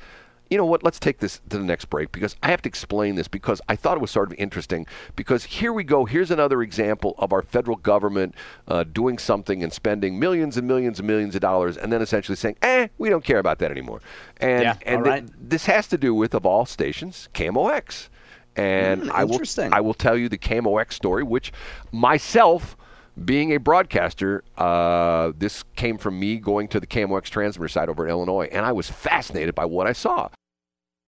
you 0.51 0.57
know 0.57 0.65
what? 0.65 0.83
Let's 0.83 0.99
take 0.99 1.19
this 1.19 1.41
to 1.51 1.59
the 1.59 1.65
next 1.65 1.87
break 1.87 2.13
because 2.13 2.37
I 2.43 2.51
have 2.51 2.63
to 2.63 2.69
explain 2.69 3.17
this 3.17 3.29
because 3.29 3.61
I 3.69 3.77
thought 3.77 3.97
it 3.97 4.01
was 4.01 4.11
sort 4.11 4.33
of 4.33 4.39
interesting. 4.39 4.87
Because 5.17 5.45
here 5.45 5.73
we 5.73 5.85
go. 5.85 6.05
Here's 6.05 6.31
another 6.31 6.63
example 6.63 7.15
of 7.19 7.33
our 7.33 7.43
federal 7.43 7.77
government 7.77 8.35
uh, 8.67 8.85
doing 8.85 9.19
something 9.19 9.63
and 9.63 9.73
spending 9.73 10.19
millions 10.19 10.57
and 10.57 10.67
millions 10.67 10.99
and 10.99 11.07
millions 11.07 11.35
of 11.35 11.41
dollars, 11.41 11.77
and 11.77 11.93
then 11.93 12.01
essentially 12.03 12.37
saying, 12.37 12.57
"Eh, 12.63 12.89
we 12.99 13.09
don't 13.09 13.25
care 13.25 13.39
about 13.39 13.59
that 13.59 13.71
anymore." 13.71 14.01
And 14.39 14.63
Yeah, 14.63 14.77
and 14.87 15.07
all 15.07 15.13
th- 15.13 15.25
this 15.39 15.67
has 15.67 15.87
to 15.89 15.99
do 15.99 16.15
with 16.15 16.35
of 16.35 16.47
all 16.47 16.67
stations, 16.67 17.29
KMOX. 17.35 18.09
And 18.57 19.05
Hmm, 19.05 19.11
I 19.13 19.25
will. 19.25 19.41
I 19.73 19.81
will 19.81 19.95
tell 19.95 20.17
you 20.17 20.29
the 20.29 20.39
KMOX 20.39 20.93
story, 20.93 21.23
which 21.23 21.53
myself 21.93 22.77
being 23.25 23.53
a 23.53 23.59
broadcaster, 23.59 24.45
uh, 24.57 25.33
this 25.37 25.65
came 25.77 25.99
from 25.99 26.19
me 26.19 26.37
going 26.37 26.69
to 26.69 26.81
the 26.81 26.87
KMOX 26.87 27.25
transmitter 27.25 27.69
site 27.69 27.89
over 27.89 28.05
in 28.05 28.11
Illinois, 28.11 28.49
and 28.53 28.65
I 28.65 28.73
was 28.73 28.89
fascinated 28.89 29.55
by 29.55 29.65
what 29.65 29.87
I 29.87 29.93
saw. 29.93 30.29